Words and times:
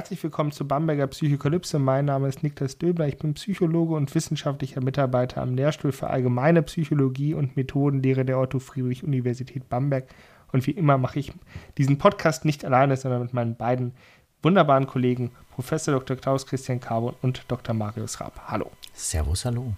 Herzlich 0.00 0.22
willkommen 0.22 0.50
zu 0.50 0.66
Bamberger 0.66 1.06
Psychokalypse. 1.08 1.78
Mein 1.78 2.06
Name 2.06 2.26
ist 2.26 2.42
Niklas 2.42 2.78
Döbler. 2.78 3.06
Ich 3.06 3.18
bin 3.18 3.34
Psychologe 3.34 3.92
und 3.92 4.14
wissenschaftlicher 4.14 4.80
Mitarbeiter 4.82 5.42
am 5.42 5.54
Lehrstuhl 5.54 5.92
für 5.92 6.08
Allgemeine 6.08 6.62
Psychologie 6.62 7.34
und 7.34 7.54
Methodenlehre 7.54 8.24
der 8.24 8.38
Otto-Friedrich-Universität 8.38 9.68
Bamberg. 9.68 10.06
Und 10.52 10.66
wie 10.66 10.70
immer 10.70 10.96
mache 10.96 11.18
ich 11.18 11.34
diesen 11.76 11.98
Podcast 11.98 12.46
nicht 12.46 12.64
alleine, 12.64 12.96
sondern 12.96 13.20
mit 13.20 13.34
meinen 13.34 13.56
beiden 13.56 13.92
wunderbaren 14.42 14.86
Kollegen, 14.86 15.32
Professor 15.50 15.92
Dr. 15.92 16.16
Klaus 16.16 16.46
Christian 16.46 16.80
Carbon 16.80 17.14
und 17.20 17.44
Dr. 17.48 17.74
Marius 17.74 18.22
Raab. 18.22 18.40
Hallo. 18.46 18.70
Servus, 18.94 19.44
hallo. 19.44 19.74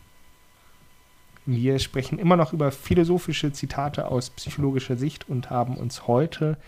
Wir 1.46 1.80
sprechen 1.80 2.20
immer 2.20 2.36
noch 2.36 2.52
über 2.52 2.70
philosophische 2.70 3.52
Zitate 3.52 4.06
aus 4.06 4.30
psychologischer 4.30 4.96
Sicht 4.96 5.28
und 5.28 5.50
haben 5.50 5.76
uns 5.76 6.06
heute 6.06 6.58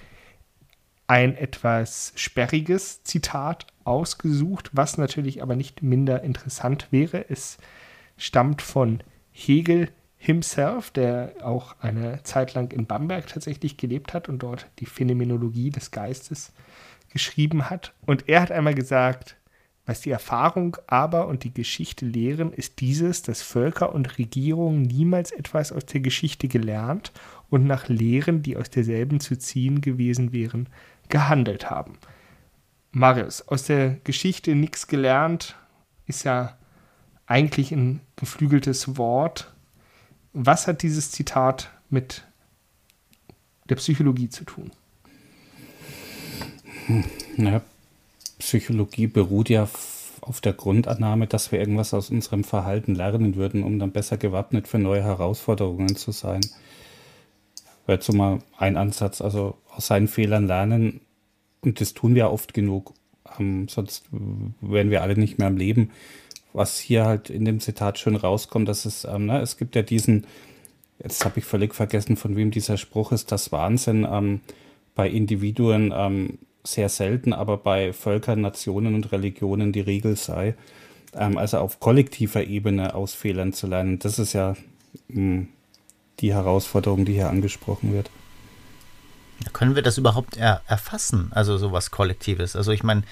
ein 1.06 1.36
etwas 1.36 2.12
sperriges 2.16 3.02
Zitat 3.02 3.66
ausgesucht, 3.84 4.70
was 4.72 4.98
natürlich 4.98 5.42
aber 5.42 5.56
nicht 5.56 5.82
minder 5.82 6.22
interessant 6.22 6.88
wäre. 6.90 7.28
Es 7.28 7.58
stammt 8.16 8.62
von 8.62 9.02
Hegel 9.30 9.90
himself, 10.16 10.90
der 10.90 11.34
auch 11.42 11.76
eine 11.80 12.22
Zeit 12.22 12.54
lang 12.54 12.72
in 12.72 12.86
Bamberg 12.86 13.26
tatsächlich 13.26 13.76
gelebt 13.76 14.14
hat 14.14 14.28
und 14.28 14.42
dort 14.42 14.66
die 14.78 14.86
Phänomenologie 14.86 15.70
des 15.70 15.90
Geistes 15.90 16.52
geschrieben 17.10 17.68
hat. 17.68 17.92
Und 18.06 18.28
er 18.28 18.40
hat 18.40 18.50
einmal 18.50 18.74
gesagt, 18.74 19.36
was 19.86 20.00
die 20.00 20.10
Erfahrung 20.10 20.78
aber 20.86 21.28
und 21.28 21.44
die 21.44 21.52
Geschichte 21.52 22.06
lehren, 22.06 22.54
ist 22.54 22.80
dieses, 22.80 23.20
dass 23.20 23.42
Völker 23.42 23.94
und 23.94 24.16
Regierungen 24.16 24.80
niemals 24.80 25.30
etwas 25.30 25.72
aus 25.72 25.84
der 25.84 26.00
Geschichte 26.00 26.48
gelernt 26.48 27.12
und 27.50 27.66
nach 27.66 27.88
Lehren, 27.88 28.42
die 28.42 28.56
aus 28.56 28.70
derselben 28.70 29.20
zu 29.20 29.36
ziehen 29.36 29.82
gewesen 29.82 30.32
wären, 30.32 30.70
gehandelt 31.08 31.70
haben. 31.70 31.98
Marius, 32.92 33.42
aus 33.48 33.64
der 33.64 33.96
Geschichte 34.04 34.54
nichts 34.54 34.86
gelernt 34.86 35.56
ist 36.06 36.24
ja 36.24 36.56
eigentlich 37.26 37.72
ein 37.72 38.00
geflügeltes 38.16 38.96
Wort. 38.96 39.52
Was 40.32 40.66
hat 40.66 40.82
dieses 40.82 41.10
Zitat 41.10 41.70
mit 41.90 42.24
der 43.68 43.76
Psychologie 43.76 44.28
zu 44.28 44.44
tun? 44.44 44.70
Hm, 46.86 47.04
naja, 47.36 47.62
Psychologie 48.38 49.06
beruht 49.06 49.48
ja 49.48 49.68
auf 50.20 50.40
der 50.40 50.52
Grundannahme, 50.52 51.26
dass 51.26 51.52
wir 51.52 51.58
irgendwas 51.58 51.94
aus 51.94 52.10
unserem 52.10 52.44
Verhalten 52.44 52.94
lernen 52.94 53.36
würden, 53.36 53.62
um 53.62 53.78
dann 53.78 53.92
besser 53.92 54.16
gewappnet 54.16 54.68
für 54.68 54.78
neue 54.78 55.02
Herausforderungen 55.02 55.96
zu 55.96 56.12
sein. 56.12 56.40
Wäre 57.86 57.96
jetzt 57.96 58.06
so 58.06 58.12
mal 58.12 58.38
ein 58.56 58.76
Ansatz, 58.76 59.20
also 59.20 59.58
aus 59.70 59.86
seinen 59.86 60.08
Fehlern 60.08 60.46
lernen. 60.46 61.00
Und 61.60 61.80
das 61.80 61.94
tun 61.94 62.14
wir 62.14 62.30
oft 62.30 62.54
genug. 62.54 62.94
Ähm, 63.38 63.68
sonst 63.68 64.06
wären 64.60 64.90
wir 64.90 65.02
alle 65.02 65.16
nicht 65.16 65.38
mehr 65.38 65.48
am 65.48 65.56
Leben. 65.56 65.90
Was 66.52 66.78
hier 66.78 67.04
halt 67.04 67.30
in 67.30 67.44
dem 67.44 67.60
Zitat 67.60 67.98
schön 67.98 68.16
rauskommt, 68.16 68.68
dass 68.68 68.84
es, 68.84 69.04
ähm, 69.04 69.26
ne, 69.26 69.40
es 69.40 69.56
gibt 69.56 69.74
ja 69.74 69.82
diesen, 69.82 70.26
jetzt 71.02 71.24
habe 71.24 71.40
ich 71.40 71.44
völlig 71.44 71.74
vergessen, 71.74 72.16
von 72.16 72.36
wem 72.36 72.50
dieser 72.50 72.76
Spruch 72.76 73.12
ist, 73.12 73.32
das 73.32 73.50
Wahnsinn 73.50 74.06
ähm, 74.08 74.40
bei 74.94 75.08
Individuen 75.08 75.92
ähm, 75.94 76.38
sehr 76.62 76.88
selten, 76.88 77.32
aber 77.32 77.56
bei 77.56 77.92
Völkern, 77.92 78.40
Nationen 78.40 78.94
und 78.94 79.12
Religionen 79.12 79.72
die 79.72 79.80
Regel 79.80 80.16
sei. 80.16 80.54
Ähm, 81.14 81.36
also 81.38 81.58
auf 81.58 81.80
kollektiver 81.80 82.44
Ebene 82.44 82.94
aus 82.94 83.14
Fehlern 83.14 83.52
zu 83.52 83.66
lernen, 83.66 83.98
das 83.98 84.18
ist 84.18 84.32
ja 84.32 84.54
mh, 85.08 85.16
hm, 85.16 85.48
die 86.20 86.32
Herausforderung, 86.32 87.04
die 87.04 87.14
hier 87.14 87.28
angesprochen 87.28 87.92
wird. 87.92 88.10
Können 89.52 89.74
wir 89.74 89.82
das 89.82 89.98
überhaupt 89.98 90.36
er 90.36 90.62
erfassen, 90.66 91.30
also 91.34 91.58
sowas 91.58 91.90
Kollektives? 91.90 92.56
Also 92.56 92.72
ich 92.72 92.82
meine, 92.82 93.02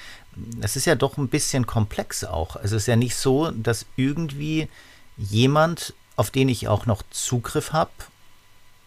es 0.60 0.76
ist 0.76 0.86
ja 0.86 0.94
doch 0.94 1.18
ein 1.18 1.28
bisschen 1.28 1.66
komplex 1.66 2.24
auch. 2.24 2.56
Es 2.56 2.72
ist 2.72 2.86
ja 2.86 2.96
nicht 2.96 3.16
so, 3.16 3.50
dass 3.50 3.86
irgendwie 3.96 4.68
jemand, 5.16 5.94
auf 6.16 6.30
den 6.30 6.48
ich 6.48 6.68
auch 6.68 6.86
noch 6.86 7.02
Zugriff 7.10 7.72
habe, 7.72 7.90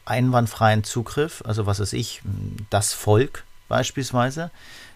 einwandfreien 0.06 0.84
Zugriff, 0.84 1.44
also 1.46 1.66
was 1.66 1.80
weiß 1.80 1.94
ich, 1.94 2.22
das 2.70 2.94
Volk 2.94 3.44
beispielsweise, 3.68 4.52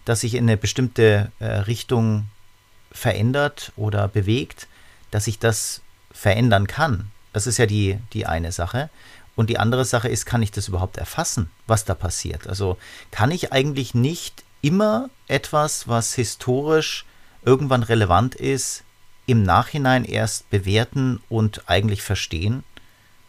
dass 0.05 0.21
sich 0.21 0.35
in 0.35 0.45
eine 0.45 0.57
bestimmte 0.57 1.31
äh, 1.39 1.45
Richtung 1.45 2.27
verändert 2.91 3.71
oder 3.75 4.07
bewegt, 4.07 4.67
dass 5.11 5.27
ich 5.27 5.39
das 5.39 5.81
verändern 6.11 6.67
kann. 6.67 7.11
Das 7.33 7.47
ist 7.47 7.57
ja 7.57 7.65
die, 7.65 7.99
die 8.13 8.25
eine 8.25 8.51
Sache. 8.51 8.89
Und 9.35 9.49
die 9.49 9.57
andere 9.57 9.85
Sache 9.85 10.09
ist, 10.09 10.25
kann 10.25 10.41
ich 10.41 10.51
das 10.51 10.67
überhaupt 10.67 10.97
erfassen, 10.97 11.49
was 11.65 11.85
da 11.85 11.95
passiert? 11.95 12.47
Also 12.47 12.77
kann 13.11 13.31
ich 13.31 13.53
eigentlich 13.53 13.93
nicht 13.93 14.43
immer 14.61 15.09
etwas, 15.27 15.87
was 15.87 16.13
historisch 16.13 17.05
irgendwann 17.45 17.83
relevant 17.83 18.35
ist, 18.35 18.83
im 19.27 19.43
Nachhinein 19.43 20.03
erst 20.03 20.49
bewerten 20.49 21.21
und 21.29 21.69
eigentlich 21.69 22.01
verstehen? 22.01 22.63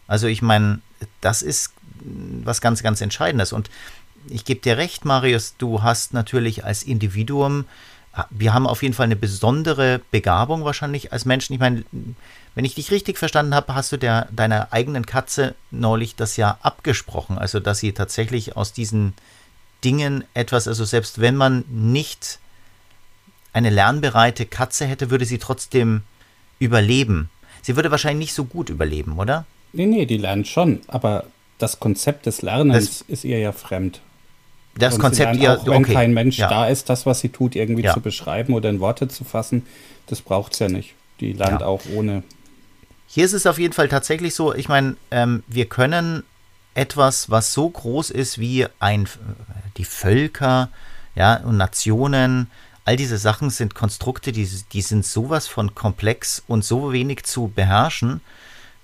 Also 0.07 0.27
ich 0.27 0.41
meine, 0.41 0.81
das 1.21 1.41
ist 1.41 1.71
was 2.43 2.59
ganz, 2.59 2.83
ganz 2.83 2.99
Entscheidendes. 2.99 3.53
Und 3.53 3.69
ich 4.27 4.43
gebe 4.43 4.59
dir 4.61 4.77
recht, 4.77 5.05
Marius, 5.05 5.55
du 5.57 5.83
hast 5.83 6.13
natürlich 6.13 6.65
als 6.65 6.83
Individuum, 6.83 7.65
wir 8.29 8.53
haben 8.53 8.67
auf 8.67 8.83
jeden 8.83 8.93
Fall 8.93 9.05
eine 9.05 9.15
besondere 9.15 10.01
Begabung 10.11 10.65
wahrscheinlich 10.65 11.13
als 11.13 11.23
Menschen. 11.23 11.53
Ich 11.53 11.59
meine, 11.59 11.85
wenn 12.53 12.65
ich 12.65 12.75
dich 12.75 12.91
richtig 12.91 13.17
verstanden 13.17 13.55
habe, 13.55 13.73
hast 13.75 13.91
du 13.91 13.97
der, 13.97 14.27
deiner 14.31 14.73
eigenen 14.73 15.05
Katze 15.05 15.55
neulich 15.71 16.15
das 16.15 16.35
ja 16.37 16.57
abgesprochen. 16.61 17.37
Also, 17.37 17.59
dass 17.59 17.79
sie 17.79 17.93
tatsächlich 17.93 18.57
aus 18.57 18.73
diesen 18.73 19.13
Dingen 19.83 20.25
etwas, 20.33 20.67
also 20.67 20.83
selbst 20.85 21.21
wenn 21.21 21.35
man 21.35 21.63
nicht 21.69 22.39
eine 23.53 23.69
lernbereite 23.69 24.45
Katze 24.45 24.85
hätte, 24.85 25.09
würde 25.09 25.25
sie 25.25 25.37
trotzdem 25.37 26.03
überleben. 26.59 27.29
Sie 27.61 27.75
würde 27.75 27.91
wahrscheinlich 27.91 28.27
nicht 28.27 28.33
so 28.33 28.45
gut 28.45 28.69
überleben, 28.69 29.17
oder? 29.17 29.45
Nee, 29.73 29.85
nee, 29.85 30.05
die 30.05 30.17
lernt 30.17 30.47
schon, 30.47 30.81
aber 30.87 31.25
das 31.57 31.79
Konzept 31.79 32.25
des 32.25 32.41
Lernens 32.41 32.99
das, 32.99 33.01
ist 33.07 33.23
ihr 33.23 33.39
ja 33.39 33.51
fremd. 33.51 34.01
Das 34.75 34.95
Und 34.95 35.01
Konzept 35.01 35.35
ihr, 35.37 35.59
auch 35.59 35.65
wenn 35.65 35.83
okay. 35.83 35.93
kein 35.93 36.13
Mensch 36.13 36.37
ja. 36.37 36.49
da 36.49 36.67
ist, 36.67 36.89
das, 36.89 37.05
was 37.05 37.19
sie 37.19 37.29
tut, 37.29 37.55
irgendwie 37.55 37.83
ja. 37.83 37.93
zu 37.93 38.01
beschreiben 38.01 38.53
oder 38.53 38.69
in 38.69 38.79
Worte 38.79 39.07
zu 39.07 39.23
fassen, 39.23 39.65
das 40.07 40.21
braucht 40.21 40.53
es 40.53 40.59
ja 40.59 40.69
nicht. 40.69 40.93
Die 41.19 41.33
lernt 41.33 41.61
ja. 41.61 41.67
auch 41.67 41.81
ohne 41.93 42.23
hier 43.13 43.25
ist 43.25 43.33
es 43.33 43.45
auf 43.45 43.59
jeden 43.59 43.73
Fall 43.73 43.89
tatsächlich 43.89 44.33
so, 44.33 44.55
ich 44.55 44.69
meine, 44.69 44.95
ähm, 45.11 45.43
wir 45.47 45.65
können 45.65 46.23
etwas, 46.75 47.29
was 47.29 47.51
so 47.51 47.69
groß 47.69 48.09
ist 48.09 48.39
wie 48.39 48.67
ein, 48.79 49.05
die 49.75 49.83
Völker 49.83 50.69
ja, 51.13 51.35
und 51.35 51.57
Nationen, 51.57 52.49
all 52.85 52.95
diese 52.95 53.17
Sachen 53.17 53.49
sind 53.49 53.75
Konstrukte, 53.75 54.31
die, 54.31 54.49
die 54.71 54.81
sind 54.81 55.05
sowas 55.05 55.49
von 55.49 55.75
komplex 55.75 56.41
und 56.47 56.63
so 56.63 56.93
wenig 56.93 57.23
zu 57.25 57.51
beherrschen, 57.53 58.21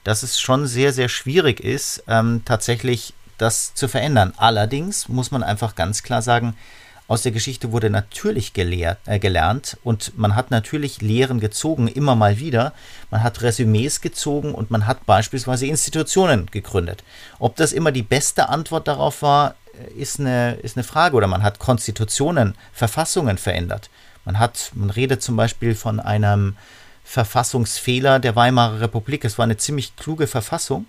dass 0.04 0.24
es 0.24 0.42
schon 0.42 0.68
sehr, 0.68 0.92
sehr 0.92 1.08
schwierig 1.08 1.62
ist, 1.62 2.04
ähm, 2.10 2.42
tatsächlich 2.44 3.14
das 3.38 3.76
zu 3.76 3.88
verändern. 3.88 4.34
Allerdings 4.36 5.08
muss 5.08 5.32
man 5.32 5.42
einfach 5.42 5.74
ganz 5.76 6.04
klar 6.04 6.22
sagen, 6.22 6.58
aus 7.08 7.22
der 7.22 7.32
Geschichte 7.32 7.72
wurde 7.72 7.90
natürlich 7.90 8.54
gelehrt, 8.54 9.00
äh, 9.06 9.18
gelernt 9.18 9.78
und 9.84 10.18
man 10.18 10.36
hat 10.36 10.52
natürlich 10.52 11.02
Lehren 11.02 11.40
gezogen, 11.40 11.88
immer 11.88 12.16
mal 12.16 12.40
wieder. 12.40 12.74
Man 13.12 13.24
hat 13.24 13.42
Resümees 13.42 14.02
gezogen 14.02 14.54
und 14.54 14.72
man 14.72 14.86
hat 14.88 15.06
beispielsweise 15.06 15.68
Institutionen 15.68 16.48
gegründet. 16.48 17.04
Ob 17.40 17.56
das 17.56 17.72
immer 17.72 17.94
die 17.94 18.04
beste 18.04 18.50
Antwort 18.50 18.90
darauf 18.90 19.22
war, 19.22 19.56
äh, 19.74 19.94
ist 19.94 20.20
eine, 20.20 20.56
ist 20.56 20.76
eine 20.76 20.84
Frage. 20.84 21.16
Oder 21.16 21.28
man 21.28 21.44
hat 21.44 21.60
Konstitutionen, 21.60 22.56
Verfassungen 22.74 23.38
verändert. 23.38 23.90
Man 24.26 24.38
hat, 24.38 24.72
man 24.74 24.90
redet 24.90 25.24
zum 25.24 25.38
Beispiel 25.38 25.76
von 25.76 26.02
einem 26.02 26.58
Verfassungsfehler 27.06 28.20
der 28.20 28.36
Weimarer 28.36 28.82
Republik. 28.82 29.24
Es 29.24 29.38
war 29.38 29.44
eine 29.44 29.56
ziemlich 29.56 29.96
kluge 29.96 30.28
Verfassung, 30.28 30.88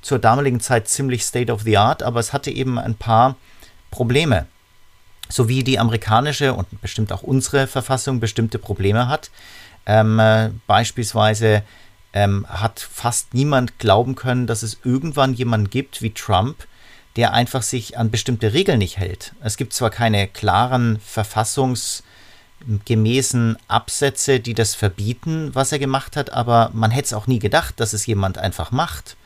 zur 0.00 0.18
damaligen 0.18 0.60
Zeit 0.60 0.88
ziemlich 0.88 1.26
state 1.26 1.52
of 1.52 1.62
the 1.62 1.76
art, 1.76 2.02
aber 2.02 2.20
es 2.20 2.32
hatte 2.32 2.50
eben 2.50 2.78
ein 2.78 2.94
paar 2.94 3.36
Probleme 3.90 4.46
so 5.32 5.48
wie 5.48 5.64
die 5.64 5.78
amerikanische 5.78 6.52
und 6.52 6.82
bestimmt 6.82 7.10
auch 7.12 7.22
unsere 7.22 7.66
Verfassung 7.66 8.20
bestimmte 8.20 8.58
Probleme 8.58 9.08
hat. 9.08 9.30
Ähm, 9.86 10.18
äh, 10.18 10.50
beispielsweise 10.66 11.62
ähm, 12.12 12.46
hat 12.48 12.80
fast 12.80 13.32
niemand 13.32 13.78
glauben 13.78 14.14
können, 14.14 14.46
dass 14.46 14.62
es 14.62 14.80
irgendwann 14.84 15.32
jemanden 15.32 15.70
gibt 15.70 16.02
wie 16.02 16.10
Trump, 16.10 16.66
der 17.16 17.32
einfach 17.32 17.62
sich 17.62 17.96
an 17.96 18.10
bestimmte 18.10 18.52
Regeln 18.52 18.78
nicht 18.78 18.98
hält. 18.98 19.32
Es 19.42 19.56
gibt 19.56 19.72
zwar 19.72 19.88
keine 19.88 20.28
klaren 20.28 21.00
verfassungsgemäßen 21.00 23.56
Absätze, 23.68 24.38
die 24.38 24.54
das 24.54 24.74
verbieten, 24.74 25.54
was 25.54 25.72
er 25.72 25.78
gemacht 25.78 26.14
hat, 26.16 26.30
aber 26.30 26.70
man 26.74 26.90
hätte 26.90 27.06
es 27.06 27.14
auch 27.14 27.26
nie 27.26 27.38
gedacht, 27.38 27.80
dass 27.80 27.94
es 27.94 28.04
jemand 28.04 28.36
einfach 28.36 28.70
macht. 28.70 29.16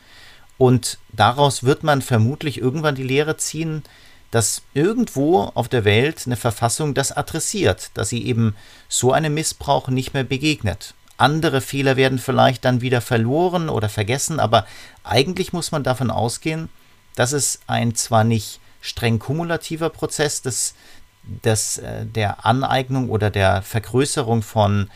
Und 0.57 0.99
daraus 1.11 1.63
wird 1.63 1.83
man 1.83 2.01
vermutlich 2.01 2.59
irgendwann 2.59 2.95
die 2.95 3.03
Lehre 3.03 3.37
ziehen, 3.37 3.83
dass 4.31 4.61
irgendwo 4.73 5.43
auf 5.53 5.69
der 5.69 5.85
Welt 5.85 6.23
eine 6.25 6.35
Verfassung 6.35 6.93
das 6.93 7.11
adressiert, 7.11 7.91
dass 7.93 8.09
sie 8.09 8.25
eben 8.25 8.55
so 8.89 9.13
einem 9.13 9.33
Missbrauch 9.33 9.87
nicht 9.87 10.13
mehr 10.13 10.23
begegnet. 10.23 10.93
Andere 11.17 11.61
Fehler 11.61 11.95
werden 11.95 12.19
vielleicht 12.19 12.65
dann 12.65 12.81
wieder 12.81 13.01
verloren 13.01 13.69
oder 13.69 13.89
vergessen, 13.89 14.39
aber 14.39 14.67
eigentlich 15.03 15.53
muss 15.53 15.71
man 15.71 15.83
davon 15.83 16.11
ausgehen, 16.11 16.69
dass 17.15 17.31
es 17.31 17.59
ein 17.65 17.95
zwar 17.95 18.23
nicht 18.23 18.59
streng 18.81 19.17
kumulativer 19.17 19.89
Prozess 19.89 20.41
des, 20.41 20.75
des, 21.23 21.79
äh, 21.79 22.05
der 22.05 22.45
Aneignung 22.45 23.09
oder 23.09 23.31
der 23.31 23.63
Vergrößerung 23.63 24.43
von 24.43 24.89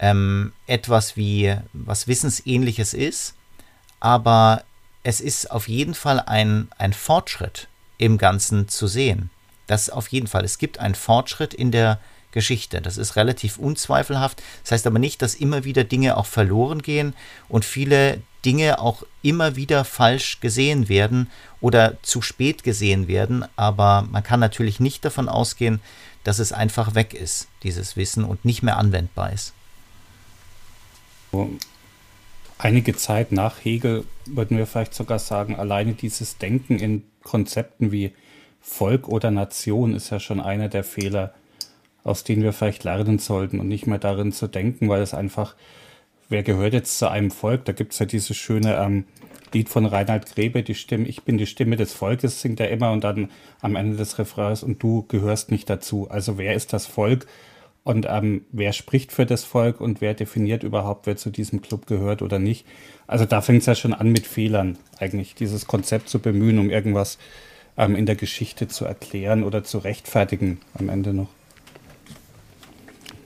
ähm, 0.00 0.52
etwas 0.66 1.16
wie 1.16 1.54
was 1.72 2.08
Wissensähnliches 2.08 2.94
ist, 2.94 3.34
aber 4.00 4.64
es 5.04 5.20
ist 5.20 5.50
auf 5.50 5.68
jeden 5.68 5.94
Fall 5.94 6.20
ein, 6.20 6.68
ein 6.76 6.92
Fortschritt 6.92 7.68
im 7.98 8.18
Ganzen 8.18 8.68
zu 8.68 8.86
sehen. 8.86 9.30
Das 9.66 9.90
auf 9.90 10.08
jeden 10.08 10.26
Fall. 10.26 10.44
Es 10.44 10.58
gibt 10.58 10.78
einen 10.78 10.94
Fortschritt 10.94 11.52
in 11.52 11.70
der 11.70 12.00
Geschichte. 12.32 12.80
Das 12.80 12.96
ist 12.96 13.16
relativ 13.16 13.58
unzweifelhaft. 13.58 14.42
Das 14.62 14.72
heißt 14.72 14.86
aber 14.86 14.98
nicht, 14.98 15.22
dass 15.22 15.34
immer 15.34 15.64
wieder 15.64 15.84
Dinge 15.84 16.16
auch 16.16 16.26
verloren 16.26 16.82
gehen 16.82 17.14
und 17.48 17.64
viele 17.64 18.22
Dinge 18.44 18.78
auch 18.80 19.02
immer 19.22 19.56
wieder 19.56 19.84
falsch 19.84 20.40
gesehen 20.40 20.88
werden 20.88 21.30
oder 21.60 21.96
zu 22.02 22.22
spät 22.22 22.62
gesehen 22.62 23.08
werden. 23.08 23.44
Aber 23.56 24.06
man 24.10 24.22
kann 24.22 24.40
natürlich 24.40 24.80
nicht 24.80 25.04
davon 25.04 25.28
ausgehen, 25.28 25.80
dass 26.24 26.38
es 26.38 26.52
einfach 26.52 26.94
weg 26.94 27.14
ist, 27.14 27.48
dieses 27.62 27.96
Wissen, 27.96 28.24
und 28.24 28.44
nicht 28.44 28.62
mehr 28.62 28.76
anwendbar 28.76 29.32
ist. 29.32 29.54
Einige 32.58 32.96
Zeit 32.96 33.32
nach 33.32 33.64
Hegel 33.64 34.04
würden 34.26 34.56
wir 34.56 34.66
vielleicht 34.66 34.94
sogar 34.94 35.18
sagen, 35.18 35.56
alleine 35.56 35.94
dieses 35.94 36.38
Denken 36.38 36.78
in 36.78 37.02
Konzepten 37.28 37.92
wie 37.92 38.12
Volk 38.60 39.06
oder 39.06 39.30
Nation 39.30 39.94
ist 39.94 40.08
ja 40.08 40.18
schon 40.18 40.40
einer 40.40 40.68
der 40.68 40.82
Fehler, 40.82 41.34
aus 42.02 42.24
denen 42.24 42.42
wir 42.42 42.54
vielleicht 42.54 42.84
lernen 42.84 43.18
sollten 43.18 43.60
und 43.60 43.68
nicht 43.68 43.86
mehr 43.86 43.98
darin 43.98 44.32
zu 44.32 44.46
denken, 44.46 44.88
weil 44.88 45.02
es 45.02 45.12
einfach, 45.12 45.54
wer 46.30 46.42
gehört 46.42 46.72
jetzt 46.72 46.98
zu 46.98 47.10
einem 47.10 47.30
Volk? 47.30 47.66
Da 47.66 47.72
gibt 47.72 47.92
es 47.92 47.98
ja 47.98 48.06
dieses 48.06 48.34
schöne 48.34 48.76
ähm, 48.76 49.04
Lied 49.52 49.68
von 49.68 49.84
Reinhard 49.84 50.34
Grebe, 50.34 50.62
die 50.62 50.74
Stimme, 50.74 51.06
ich 51.06 51.22
bin 51.24 51.36
die 51.36 51.46
Stimme 51.46 51.76
des 51.76 51.92
Volkes, 51.92 52.40
singt 52.40 52.60
er 52.60 52.70
immer 52.70 52.92
und 52.92 53.04
dann 53.04 53.30
am 53.60 53.76
Ende 53.76 53.98
des 53.98 54.18
Refrains 54.18 54.62
und 54.62 54.82
du 54.82 55.04
gehörst 55.08 55.50
nicht 55.50 55.68
dazu. 55.68 56.08
Also 56.10 56.38
wer 56.38 56.54
ist 56.54 56.72
das 56.72 56.86
Volk 56.86 57.26
und 57.88 58.06
ähm, 58.06 58.42
wer 58.52 58.74
spricht 58.74 59.12
für 59.12 59.24
das 59.24 59.44
Volk 59.44 59.80
und 59.80 60.02
wer 60.02 60.12
definiert 60.12 60.62
überhaupt, 60.62 61.06
wer 61.06 61.16
zu 61.16 61.30
diesem 61.30 61.62
Club 61.62 61.86
gehört 61.86 62.20
oder 62.20 62.38
nicht. 62.38 62.66
Also 63.06 63.24
da 63.24 63.40
fängt 63.40 63.60
es 63.60 63.66
ja 63.66 63.74
schon 63.74 63.94
an 63.94 64.12
mit 64.12 64.26
Fehlern, 64.26 64.76
eigentlich 64.98 65.34
dieses 65.34 65.66
Konzept 65.66 66.10
zu 66.10 66.18
bemühen, 66.18 66.58
um 66.58 66.68
irgendwas 66.68 67.16
ähm, 67.78 67.96
in 67.96 68.04
der 68.04 68.14
Geschichte 68.14 68.68
zu 68.68 68.84
erklären 68.84 69.42
oder 69.42 69.64
zu 69.64 69.78
rechtfertigen 69.78 70.60
am 70.74 70.90
Ende 70.90 71.14
noch. 71.14 71.30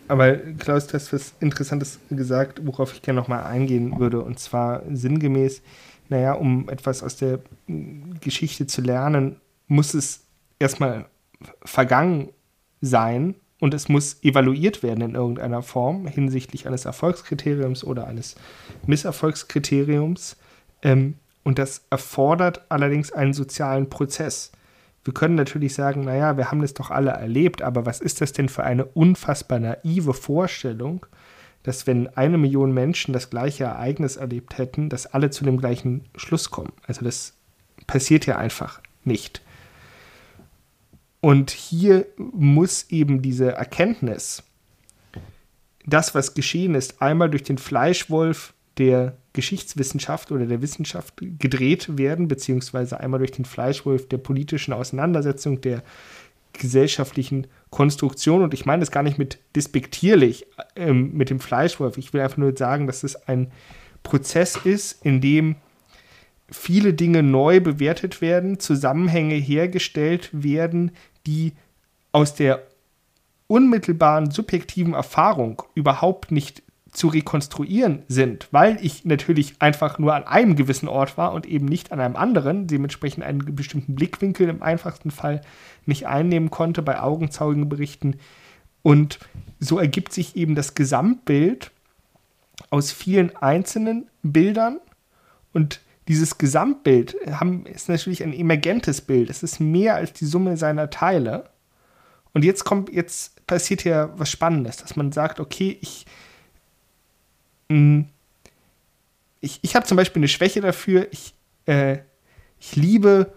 Aber 0.06 0.37
Klaus, 0.37 0.87
du 0.87 0.94
hast 0.94 1.12
was 1.12 1.35
Interessantes 1.41 1.99
gesagt, 2.09 2.64
worauf 2.64 2.94
ich 2.94 3.03
gerne 3.03 3.20
nochmal 3.20 3.43
eingehen 3.43 3.99
würde. 3.99 4.23
Und 4.23 4.38
zwar 4.38 4.85
sinngemäß, 4.88 5.61
naja, 6.09 6.35
um 6.35 6.69
etwas 6.69 7.03
aus 7.03 7.17
der 7.17 7.41
Geschichte 8.20 8.69
zu 8.69 8.81
lernen, 8.81 9.41
muss 9.67 9.93
es 9.93 10.20
erstmal 10.61 11.06
vergangen 11.64 12.29
sein 12.81 13.35
und 13.62 13.75
es 13.75 13.88
muss 13.88 14.20
evaluiert 14.25 14.82
werden 14.82 15.05
in 15.05 15.14
irgendeiner 15.14 15.62
Form 15.62 16.09
hinsichtlich 16.09 16.67
eines 16.67 16.85
Erfolgskriteriums 16.85 17.85
oder 17.85 18.09
eines 18.09 18.35
Misserfolgskriteriums. 18.88 20.37
Ähm, 20.82 21.14
und 21.44 21.61
das 21.61 21.85
erfordert 21.88 22.67
allerdings 22.70 23.12
einen 23.12 23.32
sozialen 23.32 23.88
Prozess. 23.88 24.50
Wir 25.05 25.14
können 25.14 25.37
natürlich 25.37 25.75
sagen, 25.75 26.05
naja, 26.05 26.37
wir 26.37 26.50
haben 26.50 26.61
das 26.61 26.75
doch 26.75 26.91
alle 26.91 27.12
erlebt, 27.12 27.62
aber 27.62 27.87
was 27.87 28.00
ist 28.00 28.20
das 28.20 28.32
denn 28.32 28.49
für 28.49 28.64
eine 28.64 28.85
unfassbar 28.85 29.61
naive 29.61 30.12
Vorstellung, 30.12 31.06
dass 31.62 31.87
wenn 31.87 32.09
eine 32.17 32.38
Million 32.38 32.75
Menschen 32.75 33.12
das 33.12 33.31
gleiche 33.31 33.62
Ereignis 33.62 34.17
erlebt 34.17 34.59
hätten, 34.59 34.88
dass 34.88 35.06
alle 35.06 35.31
zu 35.31 35.44
dem 35.44 35.59
gleichen 35.59 36.06
Schluss 36.17 36.50
kommen. 36.50 36.73
Also 36.88 37.05
das 37.05 37.35
passiert 37.87 38.26
ja 38.26 38.38
einfach 38.38 38.81
nicht. 39.05 39.41
Und 41.22 41.52
hier 41.52 42.06
muss 42.16 42.86
eben 42.90 43.22
diese 43.22 43.52
Erkenntnis, 43.52 44.42
das, 45.86 46.16
was 46.16 46.34
geschehen 46.34 46.74
ist, 46.74 47.00
einmal 47.00 47.30
durch 47.30 47.44
den 47.44 47.58
Fleischwolf 47.58 48.54
der 48.76 49.16
Geschichtswissenschaft 49.32 50.32
oder 50.32 50.46
der 50.46 50.62
Wissenschaft 50.62 51.14
gedreht 51.38 51.96
werden, 51.96 52.26
beziehungsweise 52.26 52.98
einmal 52.98 53.19
durch 53.19 53.30
den 53.30 53.44
Fleischwolf 53.44 54.08
der 54.08 54.19
politischen 54.19 54.72
Auseinandersetzung, 54.72 55.60
der 55.60 55.84
gesellschaftlichen 56.54 57.46
Konstruktion. 57.70 58.42
Und 58.42 58.52
ich 58.52 58.66
meine 58.66 58.80
das 58.80 58.90
gar 58.90 59.04
nicht 59.04 59.18
mit 59.18 59.38
despektierlich 59.54 60.46
ähm, 60.75 61.12
mit 61.12 61.30
dem 61.30 61.38
Fleischwolf. 61.38 61.98
Ich 61.98 62.12
will 62.12 62.20
einfach 62.20 62.36
nur 62.36 62.56
sagen, 62.56 62.88
dass 62.88 63.04
es 63.04 63.28
ein 63.28 63.52
Prozess 64.02 64.56
ist, 64.56 65.04
in 65.06 65.20
dem 65.20 65.54
viele 66.50 66.94
Dinge 66.94 67.22
neu 67.22 67.60
bewertet 67.60 68.20
werden, 68.20 68.58
Zusammenhänge 68.58 69.36
hergestellt 69.36 70.28
werden, 70.32 70.92
die 71.26 71.52
aus 72.12 72.34
der 72.34 72.62
unmittelbaren 73.46 74.30
subjektiven 74.30 74.94
Erfahrung 74.94 75.62
überhaupt 75.74 76.30
nicht 76.30 76.62
zu 76.92 77.08
rekonstruieren 77.08 78.02
sind, 78.08 78.48
weil 78.50 78.78
ich 78.82 79.04
natürlich 79.06 79.54
einfach 79.60 79.98
nur 79.98 80.14
an 80.14 80.24
einem 80.24 80.56
gewissen 80.56 80.88
Ort 80.88 81.16
war 81.16 81.32
und 81.32 81.46
eben 81.46 81.64
nicht 81.64 81.90
an 81.90 82.00
einem 82.00 82.16
anderen, 82.16 82.66
dementsprechend 82.66 83.24
einen 83.24 83.56
bestimmten 83.56 83.94
Blickwinkel 83.94 84.48
im 84.48 84.62
einfachsten 84.62 85.10
Fall 85.10 85.40
nicht 85.86 86.06
einnehmen 86.06 86.50
konnte 86.50 86.82
bei 86.82 87.00
Augenzeugenberichten. 87.00 88.16
Und 88.82 89.18
so 89.58 89.78
ergibt 89.78 90.12
sich 90.12 90.36
eben 90.36 90.54
das 90.54 90.75
Gesamtbild 90.75 91.70
aus 92.68 92.92
vielen 92.92 93.34
einzelnen 93.36 94.08
Bildern 94.22 94.78
und 95.54 95.80
dieses 96.08 96.38
Gesamtbild 96.38 97.16
haben, 97.31 97.66
ist 97.66 97.88
natürlich 97.88 98.22
ein 98.22 98.32
emergentes 98.32 99.00
Bild. 99.00 99.31
Es 99.31 99.43
ist 99.43 99.60
mehr 99.60 99.94
als 99.94 100.12
die 100.12 100.26
Summe 100.26 100.56
seiner 100.56 100.90
Teile. 100.90 101.50
Und 102.32 102.44
jetzt 102.44 102.64
kommt, 102.64 102.93
jetzt 102.93 103.46
passiert 103.46 103.82
hier 103.82 104.12
was 104.16 104.31
Spannendes, 104.31 104.78
dass 104.78 104.96
man 104.96 105.12
sagt, 105.12 105.38
okay, 105.38 105.78
ich, 105.81 106.06
mh, 107.69 108.06
ich, 109.40 109.60
ich 109.62 109.76
habe 109.76 109.87
zum 109.87 109.96
Beispiel 109.96 110.20
eine 110.20 110.28
Schwäche 110.28 110.60
dafür, 110.60 111.06
ich, 111.11 111.35
äh, 111.66 111.99
ich 112.59 112.76
liebe 112.76 113.32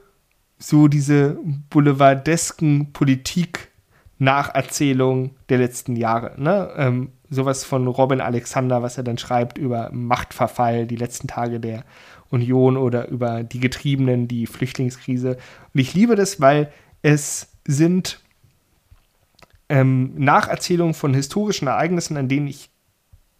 so 0.58 0.88
diese 0.88 1.38
boulevardesken 1.70 2.94
Politik-Nacherzählungen 2.94 5.32
der 5.50 5.58
letzten 5.58 5.98
Jahre. 5.98 6.42
Ne? 6.42 6.72
Ähm, 6.78 7.12
sowas 7.30 7.66
von 7.66 7.86
Robin 7.88 8.22
Alexander, 8.22 8.82
was 8.82 8.98
er 8.98 9.04
dann 9.04 9.18
schreibt 9.18 9.58
über 9.58 9.90
Machtverfall, 9.92 10.88
die 10.88 10.96
letzten 10.96 11.28
Tage 11.28 11.60
der 11.60 11.84
Union 12.36 12.78
oder 12.78 13.08
über 13.08 13.44
die 13.44 13.60
Getriebenen, 13.60 14.28
die 14.28 14.46
Flüchtlingskrise. 14.46 15.38
Und 15.74 15.80
ich 15.80 15.94
liebe 15.94 16.16
das, 16.16 16.40
weil 16.40 16.72
es 17.02 17.52
sind 17.66 18.20
ähm, 19.70 20.14
Nacherzählungen 20.16 20.94
von 20.94 21.14
historischen 21.14 21.68
Ereignissen, 21.68 22.18
an 22.18 22.28
denen 22.28 22.48
ich, 22.48 22.70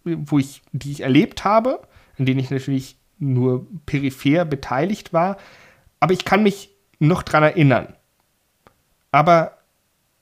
wo 0.04 0.38
ich, 0.38 0.62
die 0.72 0.92
ich 0.92 1.00
erlebt 1.00 1.44
habe, 1.44 1.80
an 2.18 2.26
denen 2.26 2.40
ich 2.40 2.50
natürlich 2.50 2.96
nur 3.18 3.66
peripher 3.86 4.44
beteiligt 4.44 5.12
war, 5.12 5.36
aber 6.00 6.12
ich 6.12 6.24
kann 6.24 6.42
mich 6.42 6.70
noch 6.98 7.22
dran 7.22 7.42
erinnern. 7.42 7.94
Aber 9.10 9.58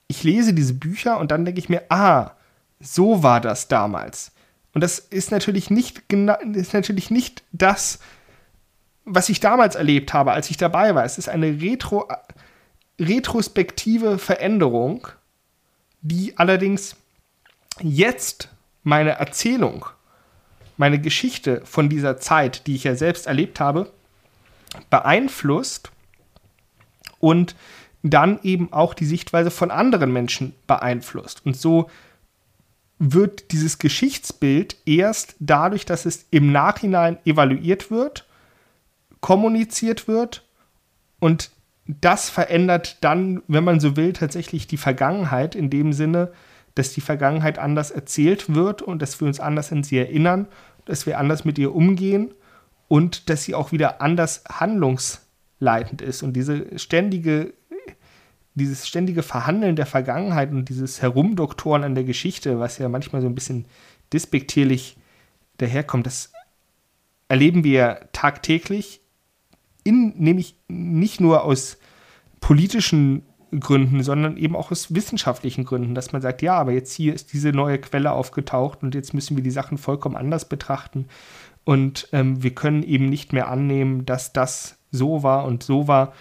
ich 0.07 0.23
lese 0.23 0.53
diese 0.53 0.73
Bücher 0.73 1.19
und 1.19 1.31
dann 1.31 1.45
denke 1.45 1.59
ich 1.59 1.69
mir, 1.69 1.83
ah, 1.89 2.31
so 2.79 3.23
war 3.23 3.41
das 3.41 3.67
damals. 3.67 4.31
Und 4.73 4.81
das 4.81 4.99
ist 4.99 5.31
natürlich 5.31 5.69
nicht 5.69 6.03
ist 6.53 6.73
natürlich 6.73 7.09
nicht 7.09 7.43
das, 7.51 7.99
was 9.05 9.29
ich 9.29 9.39
damals 9.39 9.75
erlebt 9.75 10.13
habe, 10.13 10.31
als 10.31 10.49
ich 10.49 10.57
dabei 10.57 10.95
war. 10.95 11.05
Es 11.05 11.17
ist 11.17 11.29
eine 11.29 11.61
Retro, 11.61 12.07
retrospektive 12.99 14.17
Veränderung, 14.17 15.07
die 16.01 16.37
allerdings 16.37 16.95
jetzt 17.81 18.49
meine 18.83 19.11
Erzählung, 19.11 19.85
meine 20.77 20.99
Geschichte 20.99 21.61
von 21.65 21.89
dieser 21.89 22.17
Zeit, 22.17 22.67
die 22.67 22.75
ich 22.75 22.83
ja 22.83 22.95
selbst 22.95 23.27
erlebt 23.27 23.59
habe, 23.59 23.91
beeinflusst 24.89 25.91
und 27.19 27.55
dann 28.03 28.39
eben 28.43 28.71
auch 28.73 28.93
die 28.93 29.05
Sichtweise 29.05 29.51
von 29.51 29.71
anderen 29.71 30.11
Menschen 30.11 30.53
beeinflusst. 30.67 31.45
Und 31.45 31.57
so 31.57 31.89
wird 32.99 33.51
dieses 33.51 33.77
Geschichtsbild 33.77 34.77
erst 34.85 35.35
dadurch, 35.39 35.85
dass 35.85 36.05
es 36.05 36.25
im 36.31 36.51
Nachhinein 36.51 37.17
evaluiert 37.25 37.91
wird 37.91 38.25
kommuniziert 39.25 40.07
wird 40.07 40.47
und 41.19 41.49
das 41.87 42.29
verändert 42.29 43.03
dann, 43.03 43.41
wenn 43.47 43.63
man 43.63 43.79
so 43.79 43.95
will, 43.95 44.13
tatsächlich 44.13 44.67
die 44.67 44.77
Vergangenheit 44.77 45.55
in 45.55 45.71
dem 45.71 45.93
Sinne, 45.93 46.31
dass 46.75 46.93
die 46.93 47.01
Vergangenheit 47.01 47.57
anders 47.57 47.89
erzählt 47.89 48.53
wird 48.53 48.83
und 48.83 49.01
dass 49.01 49.19
wir 49.19 49.27
uns 49.27 49.39
anders 49.39 49.71
an 49.71 49.81
sie 49.81 49.97
erinnern, 49.97 50.47
dass 50.85 51.07
wir 51.07 51.17
anders 51.17 51.43
mit 51.43 51.57
ihr 51.57 51.73
umgehen 51.73 52.35
und 52.87 53.27
dass 53.31 53.43
sie 53.43 53.55
auch 53.55 53.71
wieder 53.71 53.99
anders 53.99 54.43
handlungsleitend 54.47 56.03
ist. 56.03 56.21
Und 56.21 56.33
diese 56.33 56.77
ständige, 56.77 57.55
dieses 58.53 58.87
ständige 58.87 59.23
Verhandeln 59.23 59.75
der 59.75 59.87
Vergangenheit 59.87 60.51
und 60.51 60.69
dieses 60.69 61.01
Herumdoktoren 61.01 61.83
an 61.83 61.95
der 61.95 62.03
Geschichte, 62.03 62.59
was 62.59 62.77
ja 62.77 62.89
manchmal 62.89 63.23
so 63.23 63.27
ein 63.27 63.33
bisschen 63.33 63.65
despektierlich 64.13 64.97
daherkommt, 65.57 66.05
das 66.05 66.31
erleben 67.27 67.63
wir 67.63 68.07
tagtäglich, 68.11 69.01
in, 69.85 70.13
nämlich 70.17 70.57
nicht 70.67 71.21
nur 71.21 71.43
aus 71.45 71.77
politischen 72.41 73.23
Gründen, 73.57 74.03
sondern 74.03 74.35
eben 74.35 74.55
auch 74.55 74.71
aus 74.71 74.93
wissenschaftlichen 74.93 75.63
Gründen, 75.63 75.95
dass 75.95 76.11
man 76.11 76.21
sagt, 76.21 76.41
ja, 76.41 76.55
aber 76.55 76.73
jetzt 76.73 76.93
hier 76.93 77.13
ist 77.13 77.31
diese 77.31 77.51
neue 77.51 77.79
Quelle 77.79 78.11
aufgetaucht 78.11 78.83
und 78.83 78.95
jetzt 78.95 79.13
müssen 79.13 79.37
wir 79.37 79.43
die 79.43 79.51
Sachen 79.51 79.77
vollkommen 79.77 80.17
anders 80.17 80.49
betrachten 80.49 81.07
und 81.63 82.09
ähm, 82.11 82.43
wir 82.43 82.53
können 82.53 82.83
eben 82.83 83.05
nicht 83.05 83.31
mehr 83.31 83.47
annehmen, 83.47 84.05
dass 84.05 84.33
das 84.33 84.77
so 84.91 85.23
war 85.23 85.45
und 85.45 85.63
so 85.63 85.87
war. 85.87 86.13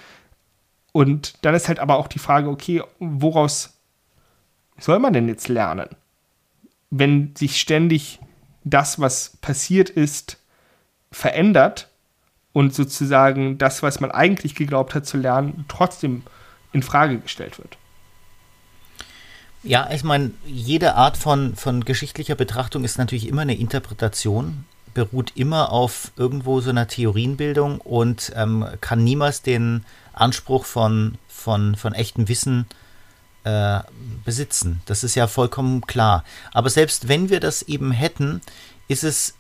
Und 0.93 1.45
dann 1.45 1.55
ist 1.55 1.69
halt 1.69 1.81
aber 1.81 1.97
auch 1.97 2.09
die 2.09 2.19
Frage, 2.19 2.49
okay, 2.49 2.83
woraus 2.99 3.79
soll 4.79 4.99
man 4.99 5.13
denn 5.13 5.29
jetzt 5.29 5.49
lernen? 5.49 5.89
Wenn 6.91 7.35
sich 7.37 7.59
ständig 7.59 8.21
das, 8.65 9.01
was 9.01 9.37
passiert 9.39 9.91
ist, 9.91 10.39
verändert 11.11 11.91
und 12.55 12.73
sozusagen 12.73 13.59
das, 13.59 13.83
was 13.83 14.01
man 14.01 14.11
eigentlich 14.11 14.55
geglaubt 14.55 14.95
hat 14.95 15.05
zu 15.05 15.19
lernen, 15.19 15.67
trotzdem 15.69 16.23
in 16.73 16.83
Frage 16.83 17.19
gestellt 17.19 17.59
wird. 17.59 17.77
Ja, 19.63 19.91
ich 19.91 20.05
meine, 20.05 20.31
jede 20.47 20.95
Art 20.95 21.17
von, 21.17 21.57
von 21.57 21.85
geschichtlicher 21.85 22.37
Betrachtung 22.37 22.85
ist 22.85 22.97
natürlich 22.97 23.29
immer 23.29 23.43
eine 23.43 23.57
Interpretation, 23.57 24.65
beruht 24.95 25.33
immer 25.35 25.73
auf 25.73 26.13
irgendwo 26.17 26.61
so 26.61 26.71
einer 26.71 26.87
Theorienbildung 26.87 27.81
und 27.81 28.33
ähm, 28.37 28.67
kann 28.81 29.03
niemals 29.03 29.43
den 29.43 29.85
Anspruch 30.13 30.65
von, 30.65 31.19
von, 31.29 31.75
von 31.75 31.93
echtem 31.93 32.29
Wissen 32.29 32.67
äh, 33.43 33.81
besitzen. 34.25 34.81
Das 34.87 35.03
ist 35.03 35.17
ja 35.17 35.27
vollkommen 35.27 35.81
klar. 35.87 36.25
Aber 36.53 36.71
selbst 36.71 37.09
wenn 37.09 37.31
wir 37.31 37.41
das 37.41 37.63
eben 37.63 37.91
hätten, 37.91 38.43
ist 38.87 39.03
es 39.03 39.35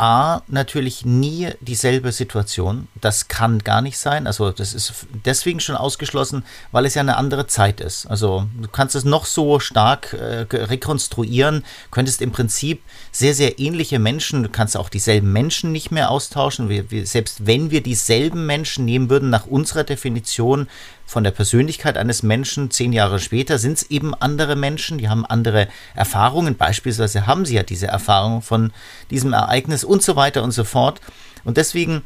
A, 0.00 0.40
natürlich 0.48 1.04
nie 1.04 1.50
dieselbe 1.60 2.10
Situation. 2.10 2.88
Das 2.98 3.28
kann 3.28 3.58
gar 3.58 3.82
nicht 3.82 3.98
sein. 3.98 4.26
Also 4.26 4.50
das 4.50 4.72
ist 4.72 5.06
deswegen 5.26 5.60
schon 5.60 5.76
ausgeschlossen, 5.76 6.42
weil 6.72 6.86
es 6.86 6.94
ja 6.94 7.02
eine 7.02 7.18
andere 7.18 7.46
Zeit 7.46 7.82
ist. 7.82 8.06
Also 8.06 8.46
du 8.58 8.66
kannst 8.66 8.94
es 8.94 9.04
noch 9.04 9.26
so 9.26 9.60
stark 9.60 10.14
äh, 10.14 10.46
rekonstruieren, 10.50 11.66
könntest 11.90 12.22
im 12.22 12.32
Prinzip 12.32 12.82
sehr, 13.12 13.34
sehr 13.34 13.58
ähnliche 13.58 13.98
Menschen, 13.98 14.42
du 14.42 14.48
kannst 14.48 14.74
auch 14.74 14.88
dieselben 14.88 15.34
Menschen 15.34 15.70
nicht 15.70 15.90
mehr 15.90 16.10
austauschen. 16.10 16.70
Wir, 16.70 16.90
wir, 16.90 17.06
selbst 17.06 17.46
wenn 17.46 17.70
wir 17.70 17.82
dieselben 17.82 18.46
Menschen 18.46 18.86
nehmen 18.86 19.10
würden, 19.10 19.28
nach 19.28 19.44
unserer 19.44 19.84
Definition, 19.84 20.66
von 21.10 21.24
der 21.24 21.32
Persönlichkeit 21.32 21.98
eines 21.98 22.22
Menschen 22.22 22.70
zehn 22.70 22.92
Jahre 22.92 23.18
später 23.18 23.58
sind 23.58 23.78
es 23.78 23.90
eben 23.90 24.14
andere 24.14 24.54
Menschen, 24.54 24.96
die 24.96 25.08
haben 25.08 25.26
andere 25.26 25.66
Erfahrungen, 25.96 26.56
beispielsweise 26.56 27.26
haben 27.26 27.44
sie 27.44 27.56
ja 27.56 27.64
diese 27.64 27.88
Erfahrung 27.88 28.42
von 28.42 28.72
diesem 29.10 29.32
Ereignis 29.32 29.82
und 29.82 30.04
so 30.04 30.14
weiter 30.14 30.44
und 30.44 30.52
so 30.52 30.62
fort. 30.62 31.00
Und 31.42 31.56
deswegen, 31.56 32.02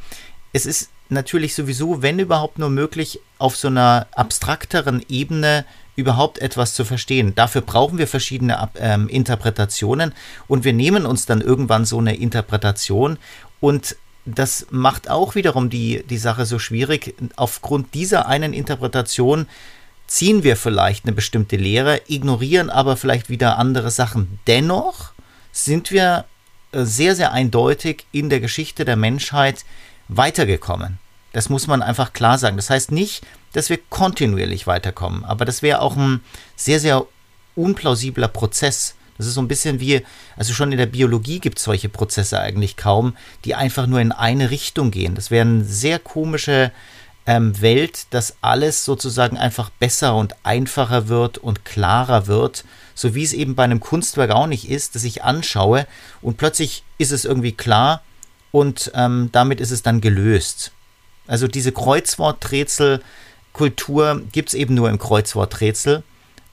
es 0.54 0.64
ist 0.64 0.88
natürlich 1.11 1.54
sowieso, 1.54 2.00
wenn 2.00 2.18
überhaupt 2.18 2.58
nur 2.58 2.70
möglich, 2.70 3.20
auf 3.37 3.58
so 3.58 3.68
einer 3.68 4.06
abstrakteren 4.14 5.04
Ebene 5.11 5.66
überhaupt 5.96 6.38
etwas 6.38 6.73
zu 6.73 6.87
verstehen. 6.87 7.34
Dafür 7.34 7.61
brauchen 7.61 7.99
wir 7.99 8.06
verschiedene 8.06 8.70
ähm, 8.76 9.08
Interpretationen 9.08 10.14
und 10.49 10.64
wir 10.64 10.73
nehmen 10.73 11.04
uns 11.04 11.26
dann 11.26 11.42
irgendwann 11.42 11.84
so 11.84 11.99
eine 11.99 12.16
Interpretation 12.16 13.18
und 13.61 13.96
das 14.24 14.66
macht 14.70 15.10
auch 15.10 15.34
wiederum 15.34 15.70
die, 15.70 16.02
die 16.08 16.18
Sache 16.18 16.46
so 16.46 16.58
schwierig. 16.58 17.14
Aufgrund 17.36 17.94
dieser 17.94 18.26
einen 18.26 18.52
Interpretation 18.52 19.46
ziehen 20.06 20.42
wir 20.42 20.56
vielleicht 20.56 21.04
eine 21.04 21.14
bestimmte 21.14 21.56
Lehre, 21.56 22.00
ignorieren 22.08 22.70
aber 22.70 22.96
vielleicht 22.96 23.28
wieder 23.28 23.58
andere 23.58 23.90
Sachen. 23.90 24.38
Dennoch 24.46 25.12
sind 25.52 25.90
wir 25.90 26.24
äh, 26.72 26.84
sehr, 26.84 27.14
sehr 27.14 27.32
eindeutig 27.32 28.06
in 28.12 28.30
der 28.30 28.40
Geschichte 28.40 28.84
der 28.84 28.96
Menschheit 28.96 29.64
weitergekommen. 30.08 30.98
Das 31.32 31.48
muss 31.48 31.66
man 31.66 31.82
einfach 31.82 32.12
klar 32.12 32.38
sagen. 32.38 32.56
Das 32.56 32.70
heißt 32.70 32.92
nicht, 32.92 33.24
dass 33.52 33.70
wir 33.70 33.78
kontinuierlich 33.90 34.66
weiterkommen, 34.66 35.24
aber 35.24 35.44
das 35.44 35.62
wäre 35.62 35.80
auch 35.80 35.96
ein 35.96 36.20
sehr, 36.56 36.80
sehr 36.80 37.06
unplausibler 37.56 38.28
Prozess. 38.28 38.94
Das 39.16 39.26
ist 39.26 39.35
so 39.35 39.40
ein 39.40 39.49
bisschen 39.49 39.80
wie, 39.80 40.02
also 40.37 40.52
schon 40.52 40.73
in 40.73 40.78
der 40.78 40.87
Biologie 40.87 41.38
gibt 41.38 41.59
es 41.59 41.64
solche 41.64 41.88
Prozesse 41.88 42.40
eigentlich 42.40 42.76
kaum, 42.76 43.16
die 43.44 43.54
einfach 43.54 43.87
nur 43.87 44.00
in 44.00 44.12
eine 44.12 44.50
Richtung 44.50 44.90
gehen. 44.90 45.14
Das 45.14 45.30
wäre 45.30 45.47
eine 45.47 45.64
sehr 45.64 45.99
komische 45.99 46.73
ähm, 47.26 47.61
Welt, 47.61 48.06
dass 48.11 48.37
alles 48.40 48.85
sozusagen 48.85 49.38
einfach 49.38 49.71
besser 49.71 50.16
und 50.16 50.35
einfacher 50.42 51.09
wird 51.09 51.38
und 51.38 51.64
klarer 51.64 52.26
wird, 52.26 52.64
so 52.94 53.14
wie 53.14 53.23
es 53.23 53.33
eben 53.33 53.54
bei 53.54 53.64
einem 53.64 53.80
Kunstwerk 53.80 54.30
auch 54.30 54.47
nicht 54.47 54.68
ist, 54.68 54.94
das 54.94 55.04
ich 55.04 55.25
anschaue 55.25 55.87
und 56.21 56.37
plötzlich 56.37 56.85
ist 56.99 57.12
es 57.12 57.25
irgendwie 57.25 57.52
klar 57.52 58.02
und 58.52 58.92
ähm, 58.94 59.30
damit 59.33 59.61
ist 59.61 59.71
es 59.71 59.83
dann 59.83 60.00
gelöst. 60.00 60.73
Also 61.26 61.49
diese 61.49 61.73
Kreuzworträtsel-Kultur 61.73 64.23
gibt 64.33 64.50
es 64.50 64.54
eben 64.54 64.75
nur 64.75 64.90
im 64.90 64.99
Kreuzworträtsel 64.99 66.02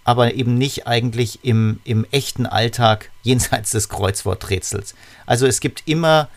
aber 0.03 0.33
eben 0.33 0.57
nicht 0.57 0.87
eigentlich 0.87 1.39
im, 1.43 1.79
im 1.83 2.05
echten 2.11 2.45
Alltag 2.45 3.09
jenseits 3.23 3.71
des 3.71 3.89
Kreuzworträtsels. 3.89 4.95
Also 5.25 5.47
es 5.47 5.59
gibt 5.59 5.83
immer 5.85 6.29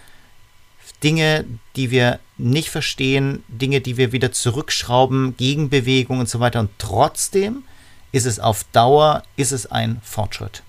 Dinge, 1.02 1.44
die 1.76 1.90
wir 1.90 2.18
nicht 2.38 2.70
verstehen, 2.70 3.44
Dinge, 3.48 3.80
die 3.80 3.96
wir 3.96 4.12
wieder 4.12 4.32
zurückschrauben, 4.32 5.36
Gegenbewegungen 5.36 6.20
und 6.20 6.28
so 6.28 6.40
weiter. 6.40 6.60
Und 6.60 6.70
trotzdem 6.78 7.64
ist 8.12 8.26
es 8.26 8.40
auf 8.40 8.64
Dauer, 8.72 9.22
ist 9.36 9.52
es 9.52 9.66
ein 9.66 10.00
Fortschritt. 10.02 10.62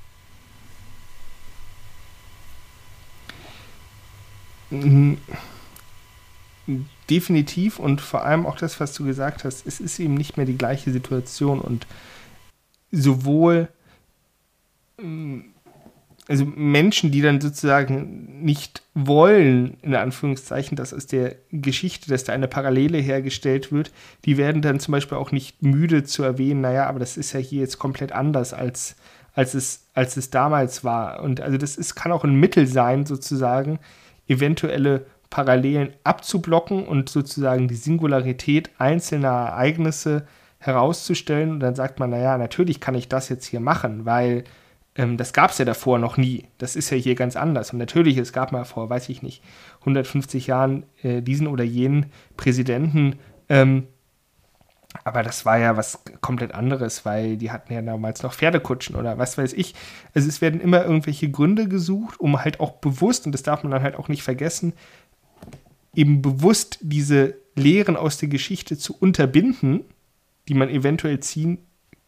Definitiv 7.10 7.80
und 7.80 8.02
vor 8.02 8.25
allem 8.25 8.46
auch 8.46 8.58
das, 8.58 8.80
was 8.80 8.94
du 8.94 9.06
gesagt 9.06 9.44
hast, 9.44 9.66
es 9.66 9.80
ist 9.80 10.00
eben 10.00 10.16
nicht 10.16 10.38
mehr 10.38 10.46
die 10.46 10.58
gleiche 10.58 10.92
Situation 10.92 11.62
und 11.62 11.86
sowohl 12.96 13.68
mm, 14.98 15.42
also 16.28 16.46
Menschen, 16.46 17.12
die 17.12 17.22
dann 17.22 17.40
sozusagen 17.40 18.44
nicht 18.44 18.82
wollen, 18.96 19.78
in 19.84 19.94
Anführungszeichen, 19.94 20.75
dass 20.75 20.94
aus 20.94 21.06
der 21.06 21.36
Geschichte, 21.52 22.10
dass 22.10 22.24
da 22.24 22.34
eine 22.34 22.48
Parallele 22.48 22.98
hergestellt 22.98 23.72
wird, 23.72 23.92
die 24.25 24.38
werden 24.38 24.64
dann 24.64 24.80
zum 24.80 24.94
Beispiel 24.94 25.18
auch 25.18 25.32
nicht 25.32 25.62
müde 25.62 26.04
zu 26.04 26.24
erwähnen, 26.24 26.62
naja, 26.62 26.88
aber 26.88 27.00
das 27.00 27.18
ist 27.18 27.34
ja 27.34 27.40
hier 27.40 27.62
jetzt 27.62 27.78
komplett 27.78 28.12
anders, 28.12 28.54
als, 28.54 28.96
als, 29.34 29.54
es, 29.54 29.86
als 29.94 30.18
es 30.18 30.32
damals 30.32 30.84
war. 30.84 31.22
Und 31.22 31.42
also 31.42 31.58
das 31.58 31.78
ist, 31.78 31.94
kann 31.94 32.12
auch 32.12 32.24
ein 32.24 32.36
Mittel 32.36 32.66
sein, 32.66 33.06
sozusagen, 33.06 33.78
eventuelle 34.28 35.06
Parallelen 35.30 35.94
abzublocken 36.04 36.88
und 36.88 37.10
sozusagen 37.10 37.68
die 37.68 37.75
Singularität 37.75 38.72
einzelner 38.80 39.28
Ereignisse 39.28 40.24
äh, 40.24 40.45
herauszustellen. 40.65 41.51
Und 41.51 41.60
dann 41.60 41.75
sagt 41.75 42.00
man, 42.00 42.10
naja, 42.10 42.38
natürlich 42.38 42.79
kann 42.79 42.95
ich 42.95 43.07
das 43.07 43.29
jetzt 43.29 43.45
hier 43.45 43.60
machen, 43.60 44.05
weil 44.05 44.43
ähm, 44.95 45.17
das 45.17 45.34
gab 45.34 45.51
es 45.51 45.57
ja 45.57 45.65
davor 45.65 46.00
noch 46.00 46.17
nie. 46.17 46.45
Das 46.57 46.75
ist 46.75 46.89
ja 46.89 46.98
hier 46.98 47.15
ganz 47.15 47.36
anders. 47.36 47.72
Und 47.72 47.79
natürlich, 47.79 48.17
es 48.17 48.34
gab 48.34 48.51
mal 48.51 48.65
vor, 48.65 48.89
weiß 48.89 49.10
ich 49.10 49.22
nicht, 49.22 49.43
150 49.81 50.48
Jahren 50.48 50.86
äh, 51.03 51.22
diesen 51.22 51.48
oder 51.48 51.63
jenen 51.63 52.07
Präsidenten. 52.36 53.19
Ähm, 53.48 53.88
aber 55.03 55.24
das 55.24 55.45
war 55.45 55.60
ja 55.60 55.75
was 55.75 56.03
komplett 56.22 56.53
anderes, 56.53 57.05
weil 57.05 57.38
die 57.38 57.51
hatten 57.51 57.74
ja 57.74 57.81
damals 57.81 58.24
noch 58.24 58.34
Pferdekutschen 58.34 58.95
oder 58.95 59.17
was 59.17 59.38
weiß 59.38 59.53
ich. 59.53 59.75
Also 60.13 60.27
es 60.27 60.41
werden 60.41 60.62
immer 60.62 60.84
irgendwelche 60.84 61.29
Gründe 61.29 61.67
gesucht, 61.67 62.19
um 62.19 62.41
halt 62.41 62.60
auch 62.60 62.74
bewusst, 62.74 63.25
und 63.25 63.34
das 63.34 63.43
darf 63.43 63.63
man 63.63 63.72
dann 63.72 63.84
halt 63.84 63.98
auch 63.98 64.07
nicht 64.07 64.24
vergessen, 64.24 64.74
eben 65.93 66.22
bewusst 66.22 66.79
diese 66.81 67.36
Lehren 67.55 67.98
aus 67.98 68.17
der 68.17 68.29
Geschichte 68.29 68.77
zu 68.77 68.98
unterbinden 68.98 69.81
die 70.48 70.54
man 70.54 70.70
eventuell 70.70 71.20
ziehen 71.20 71.60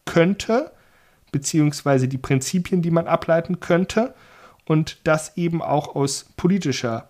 könnte, 0.05 0.71
beziehungsweise 1.31 2.07
die 2.07 2.17
Prinzipien, 2.17 2.81
die 2.81 2.91
man 2.91 3.07
ableiten 3.07 3.59
könnte, 3.59 4.13
und 4.65 4.99
das 5.05 5.37
eben 5.37 5.61
auch 5.61 5.95
aus 5.95 6.25
politischer 6.35 7.09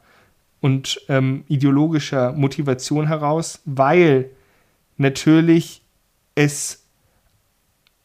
und 0.62 1.02
ähm, 1.10 1.44
ideologischer 1.48 2.34
Motivation 2.34 3.08
heraus, 3.08 3.62
weil 3.66 4.30
natürlich 4.98 5.82
es 6.36 6.84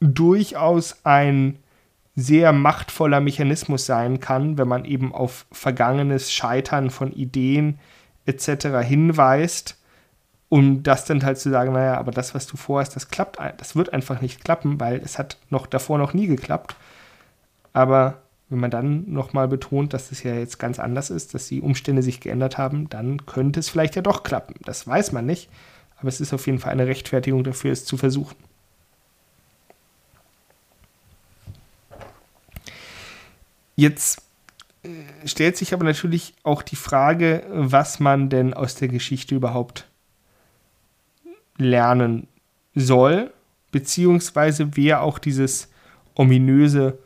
durchaus 0.00 1.04
ein 1.04 1.58
sehr 2.14 2.52
machtvoller 2.52 3.20
Mechanismus 3.20 3.86
sein 3.86 4.20
kann, 4.20 4.58
wenn 4.58 4.68
man 4.68 4.84
eben 4.84 5.14
auf 5.14 5.46
vergangenes 5.50 6.32
Scheitern 6.32 6.90
von 6.90 7.12
Ideen 7.12 7.78
etc. 8.26 8.80
hinweist 8.82 9.78
um 10.52 10.82
das 10.82 11.06
dann 11.06 11.24
halt 11.24 11.38
zu 11.38 11.48
sagen, 11.48 11.72
naja, 11.72 11.96
aber 11.96 12.10
das, 12.10 12.34
was 12.34 12.46
du 12.46 12.58
vorhast, 12.58 12.94
das 12.94 13.08
klappt, 13.08 13.38
das 13.56 13.74
wird 13.74 13.94
einfach 13.94 14.20
nicht 14.20 14.44
klappen, 14.44 14.78
weil 14.78 15.00
es 15.02 15.18
hat 15.18 15.38
noch 15.48 15.66
davor 15.66 15.96
noch 15.96 16.12
nie 16.12 16.26
geklappt. 16.26 16.76
Aber 17.72 18.20
Wenn 18.50 18.60
man 18.60 18.70
dann 18.70 19.10
nochmal 19.10 19.48
betont, 19.48 19.94
dass 19.94 20.10
das 20.10 20.22
ja 20.22 20.34
jetzt 20.34 20.58
ganz 20.58 20.78
anders 20.78 21.08
ist, 21.08 21.32
dass 21.32 21.48
die 21.48 21.62
Umstände 21.62 22.02
sich 22.02 22.20
geändert 22.20 22.58
haben, 22.58 22.90
dann 22.90 23.24
könnte 23.24 23.60
es 23.60 23.70
vielleicht 23.70 23.96
ja 23.96 24.02
doch 24.02 24.24
klappen. 24.24 24.56
Das 24.66 24.86
weiß 24.86 25.12
man 25.12 25.24
nicht, 25.24 25.48
aber 25.96 26.08
es 26.10 26.20
ist 26.20 26.34
auf 26.34 26.46
jeden 26.46 26.58
Fall 26.58 26.72
eine 26.72 26.86
Rechtfertigung 26.86 27.44
dafür, 27.44 27.72
es 27.72 27.86
zu 27.86 27.96
versuchen. 27.96 28.36
Jetzt 33.74 34.20
äh, 34.82 34.88
stellt 35.24 35.56
sich 35.56 35.72
aber 35.72 35.84
natürlich 35.84 36.34
auch 36.42 36.60
die 36.60 36.76
Frage, 36.76 37.44
was 37.48 38.00
man 38.00 38.28
denn 38.28 38.52
aus 38.52 38.74
der 38.74 38.88
Geschichte 38.88 39.34
überhaupt 39.34 39.88
lernen 41.58 42.28
soll, 42.74 43.32
beziehungsweise 43.70 44.76
wer 44.76 45.02
auch 45.02 45.18
dieses 45.18 45.70
ominöse 46.14 46.98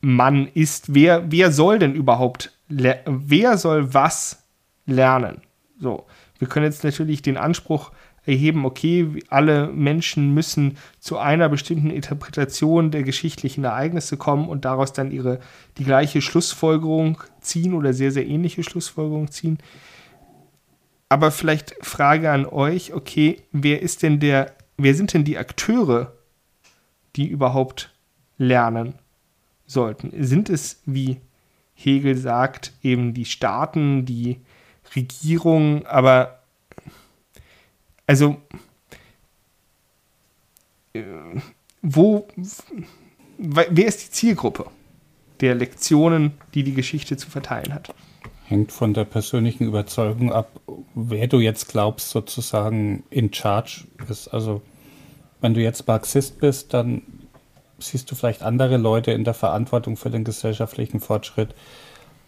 Mann 0.00 0.48
ist. 0.54 0.94
Wer, 0.94 1.30
wer 1.30 1.52
soll 1.52 1.78
denn 1.78 1.94
überhaupt, 1.94 2.52
wer 2.68 3.56
soll 3.56 3.94
was 3.94 4.44
lernen? 4.86 5.42
So, 5.78 6.06
wir 6.38 6.48
können 6.48 6.66
jetzt 6.66 6.84
natürlich 6.84 7.22
den 7.22 7.36
Anspruch 7.36 7.92
erheben, 8.24 8.64
okay, 8.64 9.20
alle 9.28 9.68
Menschen 9.68 10.32
müssen 10.32 10.76
zu 11.00 11.18
einer 11.18 11.48
bestimmten 11.48 11.90
Interpretation 11.90 12.90
der 12.90 13.02
geschichtlichen 13.02 13.64
Ereignisse 13.64 14.16
kommen 14.16 14.48
und 14.48 14.64
daraus 14.64 14.92
dann 14.92 15.10
ihre 15.10 15.40
die 15.78 15.84
gleiche 15.84 16.22
Schlussfolgerung 16.22 17.18
ziehen 17.40 17.74
oder 17.74 17.92
sehr, 17.92 18.12
sehr 18.12 18.26
ähnliche 18.26 18.62
Schlussfolgerung 18.62 19.30
ziehen. 19.30 19.58
Aber 21.12 21.30
vielleicht 21.30 21.74
Frage 21.82 22.30
an 22.30 22.46
euch, 22.46 22.94
okay, 22.94 23.42
wer 23.52 23.82
ist 23.82 24.02
denn 24.02 24.18
der, 24.18 24.56
wer 24.78 24.94
sind 24.94 25.12
denn 25.12 25.24
die 25.24 25.36
Akteure, 25.36 26.16
die 27.16 27.26
überhaupt 27.26 27.92
lernen 28.38 28.94
sollten? 29.66 30.10
Sind 30.24 30.48
es, 30.48 30.80
wie 30.86 31.20
Hegel 31.74 32.16
sagt, 32.16 32.72
eben 32.82 33.12
die 33.12 33.26
Staaten, 33.26 34.06
die 34.06 34.40
Regierungen, 34.96 35.84
aber 35.84 36.40
also 38.06 38.38
äh, 40.94 41.02
wo, 41.82 42.26
wer 43.36 43.86
ist 43.86 44.06
die 44.06 44.10
Zielgruppe 44.12 44.64
der 45.42 45.56
Lektionen, 45.56 46.32
die 46.54 46.62
die 46.62 46.72
Geschichte 46.72 47.18
zu 47.18 47.28
verteilen 47.28 47.74
hat? 47.74 47.94
Hängt 48.46 48.72
von 48.72 48.92
der 48.92 49.04
persönlichen 49.04 49.66
Überzeugung 49.66 50.32
ab, 50.32 50.60
wer 50.94 51.26
du 51.26 51.40
jetzt 51.40 51.68
glaubst, 51.68 52.10
sozusagen 52.10 53.04
in 53.10 53.32
charge 53.32 53.84
ist. 54.08 54.28
Also, 54.28 54.62
wenn 55.40 55.54
du 55.54 55.60
jetzt 55.60 55.86
Marxist 55.86 56.38
bist, 56.38 56.74
dann 56.74 57.02
siehst 57.78 58.10
du 58.10 58.14
vielleicht 58.14 58.42
andere 58.42 58.76
Leute 58.76 59.12
in 59.12 59.24
der 59.24 59.34
Verantwortung 59.34 59.96
für 59.96 60.10
den 60.10 60.24
gesellschaftlichen 60.24 61.00
Fortschritt, 61.00 61.54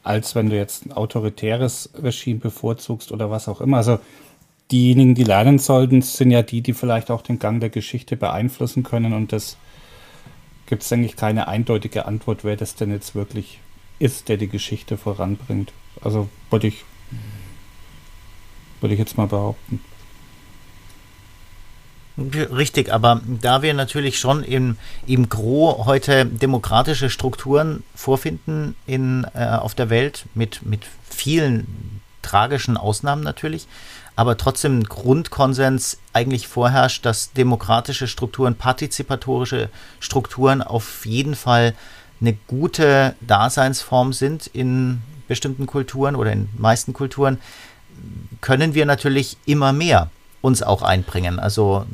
als 0.02 0.35
wenn 0.35 0.50
du 0.50 0.56
jetzt 0.56 0.87
ein 0.87 0.92
autoritäres 0.92 1.90
Regime 2.02 2.40
bevorzugst 2.40 3.12
oder 3.12 3.30
was 3.30 3.49
auch 3.49 3.61
immer. 3.61 3.78
Also, 3.78 3.99
diejenigen, 4.71 5.14
die 5.14 5.25
lernen 5.25 5.59
sollten, 5.59 6.02
sind 6.02 6.30
ja 6.30 6.42
die, 6.42 6.61
die 6.61 6.73
vielleicht 6.73 7.11
auch 7.11 7.23
den 7.23 7.38
Gang 7.38 7.61
der 7.61 7.71
Geschichte 7.71 8.16
beeinflussen 8.16 8.83
können. 8.83 9.12
Und 9.12 9.33
das 9.33 9.56
gibt 10.66 10.83
es 10.83 10.92
eigentlich 10.92 11.16
keine 11.16 11.49
eindeutige 11.49 12.06
Antwort, 12.06 12.44
wer 12.44 12.56
das 12.56 12.75
denn 12.75 12.90
jetzt 12.90 13.14
wirklich 13.14 13.61
ist, 13.99 14.28
der 14.28 14.37
die 14.37 14.49
Geschichte 14.49 14.97
voranbringt. 14.97 15.73
Also 16.00 16.28
wollte 16.50 16.66
ich, 16.66 16.85
würde 18.85 18.95
ich 18.95 19.00
jetzt 19.00 19.17
mal 19.17 19.26
behaupten. 19.26 19.81
Richtig, 22.19 22.93
aber 22.93 23.23
da 23.26 23.62
wir 23.62 23.73
natürlich 23.73 24.19
schon 24.19 24.45
im, 24.45 24.76
im 25.07 25.31
Gro 25.31 25.87
heute 25.87 26.26
demokratische 26.26 27.09
Strukturen 27.09 27.83
vorfinden 27.95 28.76
in, 28.87 29.26
äh, 29.35 29.47
auf 29.47 29.75
der 29.75 29.88
Welt, 29.88 30.26
mit, 30.35 30.67
mit 30.67 30.83
vielen 31.03 32.03
tragischen 32.21 32.76
Ausnahmen 32.76 33.23
natürlich, 33.23 33.67
aber 34.17 34.37
trotzdem 34.37 34.85
Grundkonsens 34.85 35.99
eigentlich 36.12 36.47
vorherrscht, 36.47 37.06
dass 37.06 37.32
demokratische 37.32 38.06
Strukturen, 38.06 38.54
partizipatorische 38.54 39.71
Strukturen 39.99 40.61
auf 40.61 41.06
jeden 41.06 41.35
Fall 41.35 41.75
eine 42.21 42.35
gute 42.35 43.17
Daseinsform 43.23 44.13
sind 44.13 44.47
in 44.47 45.00
bestimmten 45.26 45.67
Kulturen 45.67 46.17
oder 46.17 46.32
in 46.32 46.50
meisten 46.58 46.93
Kulturen, 46.93 47.39
können 48.41 48.75
wir 48.75 48.87
natürlich 48.87 49.37
immer 49.47 49.73
mehr 49.73 50.11
uns 50.41 50.63
auch 50.63 50.83
einbringen. 50.83 51.39
Also 51.39 51.87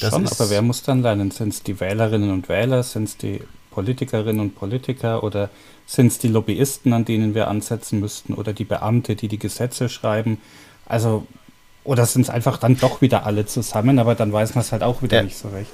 das 0.00 0.14
Schon, 0.14 0.26
aber 0.26 0.50
wer 0.50 0.62
muss 0.62 0.82
dann 0.82 1.02
lernen? 1.02 1.30
Sind 1.30 1.52
es 1.52 1.62
die 1.62 1.78
Wählerinnen 1.78 2.30
und 2.30 2.48
Wähler? 2.48 2.82
Sind 2.82 3.04
es 3.04 3.16
die 3.18 3.42
Politikerinnen 3.70 4.40
und 4.40 4.54
Politiker? 4.54 5.22
Oder 5.22 5.50
sind 5.86 6.06
es 6.06 6.18
die 6.18 6.28
Lobbyisten, 6.28 6.92
an 6.94 7.04
denen 7.04 7.34
wir 7.34 7.48
ansetzen 7.48 8.00
müssten? 8.00 8.32
Oder 8.32 8.54
die 8.54 8.64
Beamte, 8.64 9.14
die 9.14 9.28
die 9.28 9.38
Gesetze 9.38 9.90
schreiben? 9.90 10.38
Also, 10.86 11.26
oder 11.84 12.06
sind 12.06 12.22
es 12.22 12.30
einfach 12.30 12.56
dann 12.56 12.78
doch 12.78 13.02
wieder 13.02 13.26
alle 13.26 13.44
zusammen? 13.44 13.98
Aber 13.98 14.14
dann 14.14 14.32
weiß 14.32 14.54
man 14.54 14.62
es 14.62 14.72
halt 14.72 14.82
auch 14.82 15.02
wieder 15.02 15.18
ja. 15.18 15.22
nicht 15.24 15.36
so 15.36 15.48
recht 15.48 15.72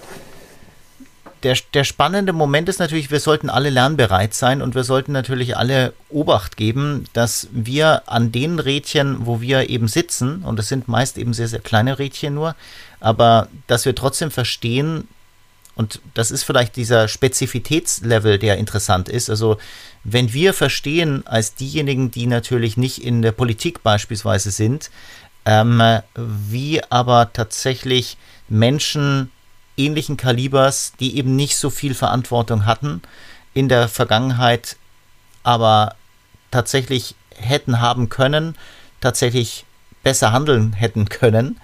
der, 1.44 1.56
der 1.74 1.84
spannende 1.84 2.32
Moment 2.32 2.68
ist 2.68 2.80
natürlich, 2.80 3.10
wir 3.10 3.20
sollten 3.20 3.50
alle 3.50 3.70
lernbereit 3.70 4.34
sein 4.34 4.62
und 4.62 4.74
wir 4.74 4.82
sollten 4.82 5.12
natürlich 5.12 5.56
alle 5.56 5.92
Obacht 6.08 6.56
geben, 6.56 7.04
dass 7.12 7.48
wir 7.52 8.02
an 8.06 8.32
den 8.32 8.58
Rädchen, 8.58 9.26
wo 9.26 9.40
wir 9.40 9.68
eben 9.68 9.86
sitzen, 9.86 10.42
und 10.42 10.58
es 10.58 10.68
sind 10.68 10.88
meist 10.88 11.18
eben 11.18 11.34
sehr, 11.34 11.48
sehr 11.48 11.60
kleine 11.60 11.98
Rädchen 11.98 12.34
nur, 12.34 12.56
aber 12.98 13.48
dass 13.66 13.84
wir 13.84 13.94
trotzdem 13.94 14.30
verstehen, 14.30 15.06
und 15.76 16.00
das 16.14 16.30
ist 16.30 16.44
vielleicht 16.44 16.76
dieser 16.76 17.08
Spezifitätslevel, 17.08 18.38
der 18.38 18.56
interessant 18.56 19.08
ist. 19.08 19.28
Also 19.28 19.58
wenn 20.02 20.32
wir 20.32 20.54
verstehen, 20.54 21.26
als 21.26 21.56
diejenigen, 21.56 22.10
die 22.10 22.26
natürlich 22.26 22.76
nicht 22.76 23.04
in 23.04 23.22
der 23.22 23.32
Politik 23.32 23.82
beispielsweise 23.82 24.50
sind, 24.50 24.90
ähm, 25.44 25.82
wie 26.14 26.82
aber 26.90 27.32
tatsächlich 27.32 28.16
Menschen 28.48 29.30
ähnlichen 29.76 30.16
Kalibers, 30.16 30.92
die 31.00 31.16
eben 31.16 31.36
nicht 31.36 31.56
so 31.56 31.70
viel 31.70 31.94
Verantwortung 31.94 32.66
hatten 32.66 33.02
in 33.54 33.68
der 33.68 33.88
Vergangenheit, 33.88 34.76
aber 35.42 35.94
tatsächlich 36.50 37.14
hätten 37.36 37.80
haben 37.80 38.08
können, 38.08 38.56
tatsächlich 39.00 39.64
besser 40.02 40.32
handeln 40.32 40.72
hätten 40.72 41.08
können, 41.08 41.60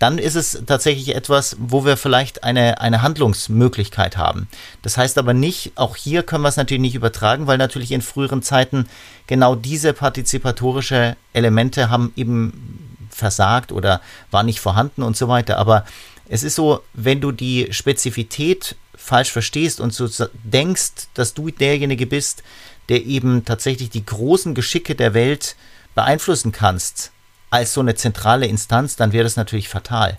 dann 0.00 0.16
ist 0.16 0.34
es 0.34 0.62
tatsächlich 0.66 1.14
etwas, 1.14 1.56
wo 1.58 1.84
wir 1.84 1.98
vielleicht 1.98 2.42
eine, 2.42 2.80
eine 2.80 3.02
Handlungsmöglichkeit 3.02 4.16
haben. 4.16 4.48
Das 4.80 4.96
heißt 4.96 5.18
aber 5.18 5.34
nicht, 5.34 5.72
auch 5.74 5.94
hier 5.94 6.22
können 6.22 6.42
wir 6.42 6.48
es 6.48 6.56
natürlich 6.56 6.80
nicht 6.80 6.94
übertragen, 6.94 7.46
weil 7.46 7.58
natürlich 7.58 7.92
in 7.92 8.00
früheren 8.00 8.42
Zeiten 8.42 8.86
genau 9.26 9.54
diese 9.54 9.92
partizipatorische 9.92 11.16
Elemente 11.34 11.90
haben 11.90 12.14
eben 12.16 12.96
versagt 13.10 13.72
oder 13.72 14.00
war 14.30 14.42
nicht 14.42 14.60
vorhanden 14.60 15.02
und 15.02 15.18
so 15.18 15.28
weiter. 15.28 15.58
Aber 15.58 15.84
es 16.32 16.44
ist 16.44 16.54
so, 16.54 16.82
wenn 16.94 17.20
du 17.20 17.32
die 17.32 17.68
Spezifität 17.72 18.76
falsch 18.94 19.32
verstehst 19.32 19.80
und 19.80 19.92
so 19.92 20.08
denkst, 20.44 21.08
dass 21.14 21.34
du 21.34 21.50
derjenige 21.50 22.06
bist, 22.06 22.44
der 22.88 23.04
eben 23.04 23.44
tatsächlich 23.44 23.90
die 23.90 24.06
großen 24.06 24.54
Geschicke 24.54 24.94
der 24.94 25.12
Welt 25.12 25.56
beeinflussen 25.96 26.52
kannst, 26.52 27.10
als 27.50 27.74
so 27.74 27.80
eine 27.80 27.96
zentrale 27.96 28.46
Instanz, 28.46 28.94
dann 28.94 29.12
wäre 29.12 29.24
das 29.24 29.34
natürlich 29.34 29.68
fatal. 29.68 30.18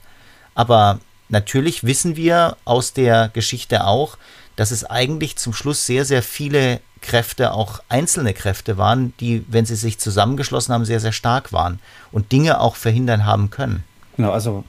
Aber 0.53 0.99
natürlich 1.29 1.85
wissen 1.85 2.17
wir 2.17 2.57
aus 2.65 2.91
der 2.91 3.29
Geschichte 3.29 3.85
auch, 3.85 4.17
dass 4.57 4.71
es 4.71 4.83
eigentlich 4.83 5.37
zum 5.37 5.53
Schluss 5.53 5.85
sehr, 5.85 6.03
sehr 6.03 6.23
viele 6.23 6.81
Kräfte, 6.99 7.53
auch 7.53 7.81
einzelne 7.87 8.33
Kräfte 8.33 8.77
waren, 8.77 9.13
die, 9.21 9.45
wenn 9.47 9.65
sie 9.65 9.77
sich 9.77 9.97
zusammengeschlossen 9.97 10.73
haben, 10.73 10.83
sehr, 10.83 10.99
sehr 10.99 11.13
stark 11.13 11.53
waren 11.53 11.79
und 12.11 12.33
Dinge 12.33 12.59
auch 12.59 12.75
verhindern 12.75 13.25
haben 13.25 13.49
können. 13.49 13.85
Genau, 14.17 14.31
also 14.31 14.65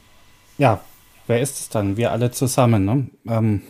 ja, 0.57 0.81
wer 1.33 1.41
ist 1.41 1.61
es 1.61 1.69
dann? 1.71 1.97
Wir 1.97 2.13
alle 2.13 2.31
zusammen. 2.31 2.85
Ne? 2.85 3.07
Ähm, 3.27 3.63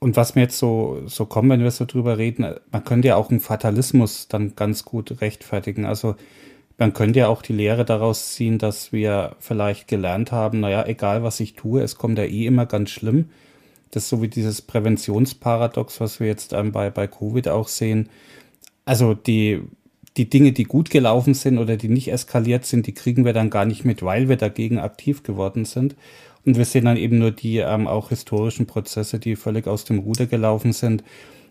und 0.00 0.16
was 0.16 0.34
mir 0.34 0.42
jetzt 0.42 0.58
so, 0.58 1.02
so 1.06 1.24
kommt, 1.24 1.50
wenn 1.50 1.62
wir 1.62 1.70
so 1.70 1.84
drüber 1.84 2.18
reden, 2.18 2.56
man 2.72 2.84
könnte 2.84 3.06
ja 3.06 3.14
auch 3.14 3.30
einen 3.30 3.38
Fatalismus 3.38 4.26
dann 4.26 4.56
ganz 4.56 4.84
gut 4.84 5.20
rechtfertigen. 5.20 5.84
Also 5.84 6.16
man 6.78 6.92
könnte 6.92 7.20
ja 7.20 7.28
auch 7.28 7.42
die 7.42 7.52
Lehre 7.52 7.84
daraus 7.84 8.34
ziehen, 8.34 8.58
dass 8.58 8.92
wir 8.92 9.36
vielleicht 9.38 9.86
gelernt 9.86 10.32
haben, 10.32 10.58
naja, 10.58 10.84
egal 10.84 11.22
was 11.22 11.38
ich 11.38 11.54
tue, 11.54 11.80
es 11.80 11.94
kommt 11.96 12.18
ja 12.18 12.24
eh 12.24 12.46
immer 12.46 12.66
ganz 12.66 12.90
schlimm. 12.90 13.30
Das 13.92 14.02
ist 14.02 14.08
so 14.08 14.20
wie 14.20 14.28
dieses 14.28 14.62
Präventionsparadox, 14.62 16.00
was 16.00 16.18
wir 16.18 16.26
jetzt 16.26 16.54
ähm, 16.54 16.72
bei, 16.72 16.90
bei 16.90 17.06
Covid 17.06 17.46
auch 17.46 17.68
sehen. 17.68 18.08
Also 18.84 19.14
die, 19.14 19.62
die 20.16 20.28
Dinge, 20.28 20.52
die 20.52 20.64
gut 20.64 20.90
gelaufen 20.90 21.34
sind 21.34 21.58
oder 21.58 21.76
die 21.76 21.88
nicht 21.88 22.12
eskaliert 22.12 22.66
sind, 22.66 22.86
die 22.86 22.92
kriegen 22.92 23.24
wir 23.24 23.32
dann 23.32 23.50
gar 23.50 23.64
nicht 23.64 23.84
mit, 23.84 24.02
weil 24.02 24.28
wir 24.28 24.36
dagegen 24.36 24.78
aktiv 24.78 25.22
geworden 25.22 25.64
sind. 25.64 25.96
Und 26.44 26.56
wir 26.56 26.64
sehen 26.64 26.84
dann 26.84 26.96
eben 26.96 27.18
nur 27.18 27.30
die 27.30 27.58
ähm, 27.58 27.86
auch 27.86 28.10
historischen 28.10 28.66
Prozesse, 28.66 29.18
die 29.18 29.36
völlig 29.36 29.66
aus 29.66 29.84
dem 29.84 30.00
Ruder 30.00 30.26
gelaufen 30.26 30.72
sind. 30.72 31.04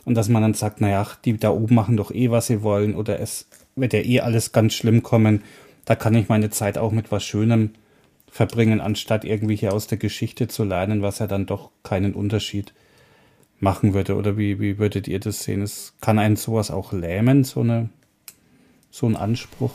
Und 0.04 0.16
dass 0.16 0.30
man 0.30 0.42
dann 0.42 0.54
sagt, 0.54 0.82
naja, 0.82 1.08
die 1.26 1.38
da 1.38 1.52
oben 1.52 1.76
machen 1.76 1.98
doch 1.98 2.12
eh, 2.12 2.30
was 2.32 2.48
sie 2.48 2.62
wollen 2.62 2.96
oder 2.96 3.20
es 3.20 3.48
wird 3.76 3.94
ja 3.94 4.02
eh 4.02 4.20
alles 4.20 4.52
ganz 4.52 4.74
schlimm 4.74 5.04
kommen. 5.04 5.44
Da 5.86 5.96
kann 5.96 6.16
ich 6.16 6.30
meine 6.30 6.50
Zeit 6.50 6.78
auch 6.78 6.92
mit 6.92 7.12
was 7.12 7.24
Schönem 7.24 7.72
verbringen, 8.30 8.82
anstatt 8.82 9.26
irgendwie 9.26 9.56
hier 9.56 9.74
aus 9.74 9.88
der 9.88 9.98
Geschichte 9.98 10.48
zu 10.48 10.64
lernen, 10.64 11.02
was 11.02 11.20
ja 11.20 11.28
dann 11.28 11.46
doch 11.46 11.70
keinen 11.84 12.14
Unterschied 12.14 12.74
machen 13.60 13.94
würde. 13.94 14.16
Oder 14.16 14.38
wie, 14.38 14.60
wie 14.60 14.78
würdet 14.78 15.08
ihr 15.08 15.20
das 15.20 15.44
sehen? 15.44 15.62
Es 15.62 15.94
kann 16.02 16.20
einen 16.20 16.36
sowas 16.36 16.72
auch 16.72 16.94
lähmen, 16.94 17.44
so, 17.44 17.62
eine, 17.62 17.90
so 18.92 19.08
ein 19.08 19.16
Anspruch? 19.16 19.72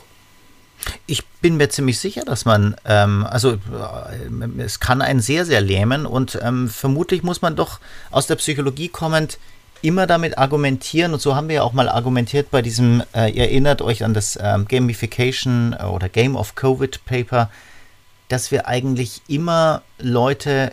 Ich 1.06 1.26
bin 1.40 1.56
mir 1.56 1.70
ziemlich 1.70 1.98
sicher, 1.98 2.22
dass 2.24 2.44
man, 2.44 2.76
ähm, 2.84 3.26
also 3.28 3.54
äh, 3.54 4.58
es 4.58 4.78
kann 4.78 5.00
einen 5.00 5.20
sehr, 5.20 5.46
sehr 5.46 5.62
lähmen 5.62 6.04
und 6.06 6.38
ähm, 6.42 6.68
vermutlich 6.68 7.22
muss 7.22 7.42
man 7.42 7.56
doch 7.56 7.80
aus 8.10 8.26
der 8.26 8.36
Psychologie 8.36 8.88
kommend 8.88 9.38
immer 9.82 10.06
damit 10.06 10.38
argumentieren 10.38 11.12
und 11.14 11.20
so 11.20 11.34
haben 11.34 11.48
wir 11.48 11.56
ja 11.56 11.62
auch 11.62 11.72
mal 11.72 11.88
argumentiert 11.88 12.50
bei 12.50 12.60
diesem, 12.60 13.02
äh, 13.14 13.30
ihr 13.30 13.44
erinnert 13.44 13.82
euch 13.82 14.04
an 14.04 14.14
das 14.14 14.38
ähm, 14.40 14.68
Gamification 14.68 15.74
äh, 15.78 15.84
oder 15.84 16.08
Game 16.08 16.36
of 16.36 16.54
Covid 16.54 17.04
Paper, 17.06 17.50
dass 18.28 18.50
wir 18.50 18.66
eigentlich 18.66 19.22
immer 19.28 19.82
Leute 19.98 20.72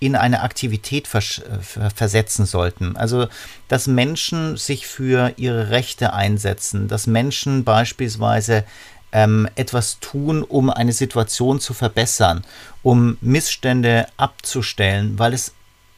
in 0.00 0.14
eine 0.14 0.42
Aktivität 0.42 1.08
vers 1.08 1.40
äh, 1.40 1.90
versetzen 1.90 2.46
sollten. 2.46 2.96
Also, 2.96 3.28
dass 3.68 3.86
Menschen 3.86 4.56
sich 4.56 4.86
für 4.86 5.32
ihre 5.36 5.70
Rechte 5.70 6.12
einsetzen, 6.12 6.88
dass 6.88 7.06
Menschen 7.06 7.64
beispielsweise 7.64 8.64
ähm, 9.12 9.48
etwas 9.54 9.98
tun, 10.00 10.42
um 10.42 10.70
eine 10.70 10.92
Situation 10.92 11.60
zu 11.60 11.74
verbessern, 11.74 12.44
um 12.82 13.16
Missstände 13.20 14.06
abzustellen, 14.16 15.18
weil 15.18 15.32
es 15.32 15.52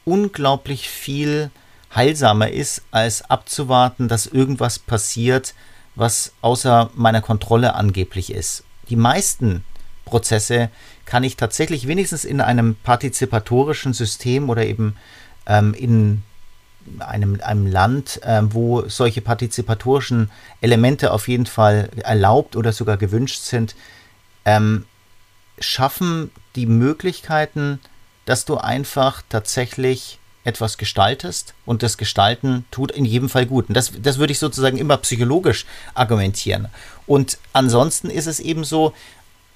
unglaublich 0.05 0.89
viel 0.89 1.51
heilsamer 1.93 2.49
ist, 2.49 2.83
als 2.91 3.29
abzuwarten, 3.29 4.07
dass 4.07 4.25
irgendwas 4.25 4.79
passiert, 4.79 5.53
was 5.95 6.31
außer 6.41 6.89
meiner 6.95 7.21
Kontrolle 7.21 7.75
angeblich 7.75 8.31
ist. 8.31 8.63
Die 8.89 8.95
meisten 8.95 9.65
Prozesse 10.05 10.69
kann 11.05 11.23
ich 11.23 11.37
tatsächlich 11.37 11.87
wenigstens 11.87 12.25
in 12.25 12.41
einem 12.41 12.75
partizipatorischen 12.75 13.93
System 13.93 14.49
oder 14.49 14.65
eben 14.65 14.95
ähm, 15.45 15.73
in 15.73 16.23
einem, 16.99 17.39
einem 17.41 17.67
Land, 17.67 18.21
äh, 18.23 18.41
wo 18.43 18.87
solche 18.87 19.21
partizipatorischen 19.21 20.31
Elemente 20.61 21.11
auf 21.11 21.27
jeden 21.27 21.45
Fall 21.45 21.89
erlaubt 21.97 22.55
oder 22.55 22.73
sogar 22.73 22.97
gewünscht 22.97 23.41
sind, 23.41 23.75
ähm, 24.45 24.85
schaffen 25.59 26.31
die 26.55 26.65
Möglichkeiten, 26.65 27.79
dass 28.25 28.45
du 28.45 28.57
einfach 28.57 29.21
tatsächlich 29.29 30.19
etwas 30.43 30.77
gestaltest 30.77 31.53
und 31.65 31.83
das 31.83 31.97
Gestalten 31.97 32.65
tut 32.71 32.91
in 32.91 33.05
jedem 33.05 33.29
Fall 33.29 33.45
gut. 33.45 33.69
Und 33.69 33.75
das, 33.75 33.91
das 34.01 34.17
würde 34.17 34.31
ich 34.31 34.39
sozusagen 34.39 34.77
immer 34.77 34.97
psychologisch 34.97 35.65
argumentieren. 35.93 36.67
Und 37.05 37.37
ansonsten 37.53 38.09
ist 38.09 38.25
es 38.25 38.39
eben 38.39 38.63
so, 38.63 38.93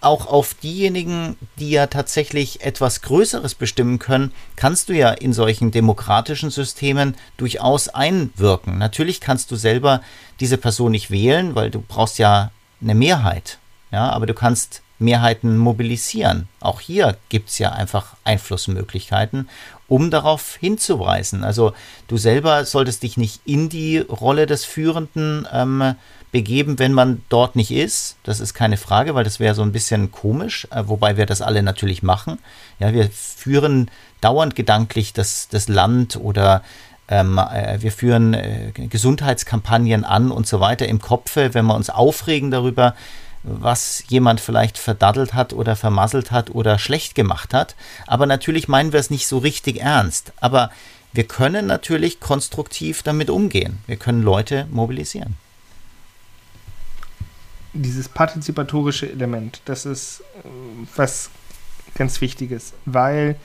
auch 0.05 0.27
auf 0.27 0.53
diejenigen, 0.53 1.35
die 1.59 1.71
ja 1.71 1.87
tatsächlich 1.87 2.61
etwas 2.61 3.01
Größeres 3.01 3.55
bestimmen 3.55 3.99
können, 3.99 4.31
kannst 4.55 4.89
du 4.89 4.93
ja 4.93 5.09
in 5.09 5.33
solchen 5.33 5.71
demokratischen 5.71 6.51
Systemen 6.51 7.15
durchaus 7.37 7.89
einwirken. 7.89 8.77
Natürlich 8.77 9.19
kannst 9.19 9.51
du 9.51 9.55
selber 9.55 10.01
diese 10.39 10.57
Person 10.57 10.91
nicht 10.91 11.11
wählen, 11.11 11.55
weil 11.55 11.71
du 11.71 11.81
brauchst 11.81 12.19
ja 12.19 12.51
eine 12.81 12.95
Mehrheit. 12.95 13.59
Ja, 13.91 14.09
aber 14.09 14.25
du 14.25 14.33
kannst 14.33 14.81
Mehrheiten 14.99 15.57
mobilisieren. 15.57 16.47
Auch 16.59 16.79
hier 16.79 17.17
gibt 17.29 17.49
es 17.49 17.57
ja 17.59 17.71
einfach 17.71 18.15
Einflussmöglichkeiten, 18.23 19.49
um 19.87 20.09
darauf 20.09 20.55
hinzuweisen. 20.55 21.43
Also 21.43 21.73
du 22.07 22.17
selber 22.17 22.65
solltest 22.65 23.03
dich 23.03 23.17
nicht 23.17 23.41
in 23.45 23.69
die 23.69 23.99
Rolle 23.99 24.45
des 24.45 24.65
Führenden 24.65 25.47
ähm, 25.51 25.95
begeben, 26.35 26.79
wenn 26.79 26.91
man 26.91 27.21
dort 27.29 27.55
nicht 27.55 27.71
ist. 27.71 28.17
Das 28.23 28.41
ist 28.41 28.53
keine 28.53 28.75
Frage, 28.75 29.15
weil 29.15 29.23
das 29.23 29.39
wäre 29.39 29.55
so 29.55 29.61
ein 29.61 29.71
bisschen 29.71 30.11
komisch, 30.11 30.67
äh, 30.69 30.83
wobei 30.85 31.15
wir 31.15 31.25
das 31.25 31.41
alle 31.41 31.63
natürlich 31.63 32.03
machen. 32.03 32.39
Ja, 32.77 32.91
wir 32.91 33.09
führen 33.09 33.89
dauernd 34.19 34.53
gedanklich 34.53 35.13
das, 35.13 35.47
das 35.47 35.69
Land 35.69 36.17
oder 36.17 36.61
ähm, 37.07 37.37
äh, 37.37 37.81
wir 37.81 37.89
führen 37.89 38.33
äh, 38.33 38.73
Gesundheitskampagnen 38.73 40.03
an 40.03 40.29
und 40.29 40.45
so 40.45 40.59
weiter 40.59 40.89
im 40.89 40.99
Kopfe, 40.99 41.53
wenn 41.53 41.67
wir 41.67 41.75
uns 41.75 41.89
aufregen 41.89 42.51
darüber, 42.51 42.95
was 43.43 44.03
jemand 44.09 44.41
vielleicht 44.41 44.77
verdaddelt 44.77 45.35
hat 45.35 45.53
oder 45.53 45.77
vermasselt 45.77 46.31
hat 46.31 46.53
oder 46.53 46.79
schlecht 46.79 47.15
gemacht 47.15 47.53
hat. 47.53 47.75
Aber 48.07 48.25
natürlich 48.25 48.67
meinen 48.67 48.91
wir 48.91 48.99
es 48.99 49.09
nicht 49.09 49.27
so 49.27 49.37
richtig 49.37 49.79
ernst. 49.79 50.33
Aber 50.41 50.69
wir 51.13 51.23
können 51.23 51.65
natürlich 51.65 52.19
konstruktiv 52.19 53.03
damit 53.03 53.29
umgehen. 53.29 53.77
Wir 53.87 53.95
können 53.95 54.21
Leute 54.21 54.67
mobilisieren 54.69 55.37
dieses 57.75 58.09
partizipatorische 58.09 59.11
Element, 59.11 59.61
das 59.65 59.85
ist 59.85 60.21
äh, 60.43 60.47
was 60.95 61.29
ganz 61.95 62.21
Wichtiges, 62.21 62.73
weil 62.85 63.35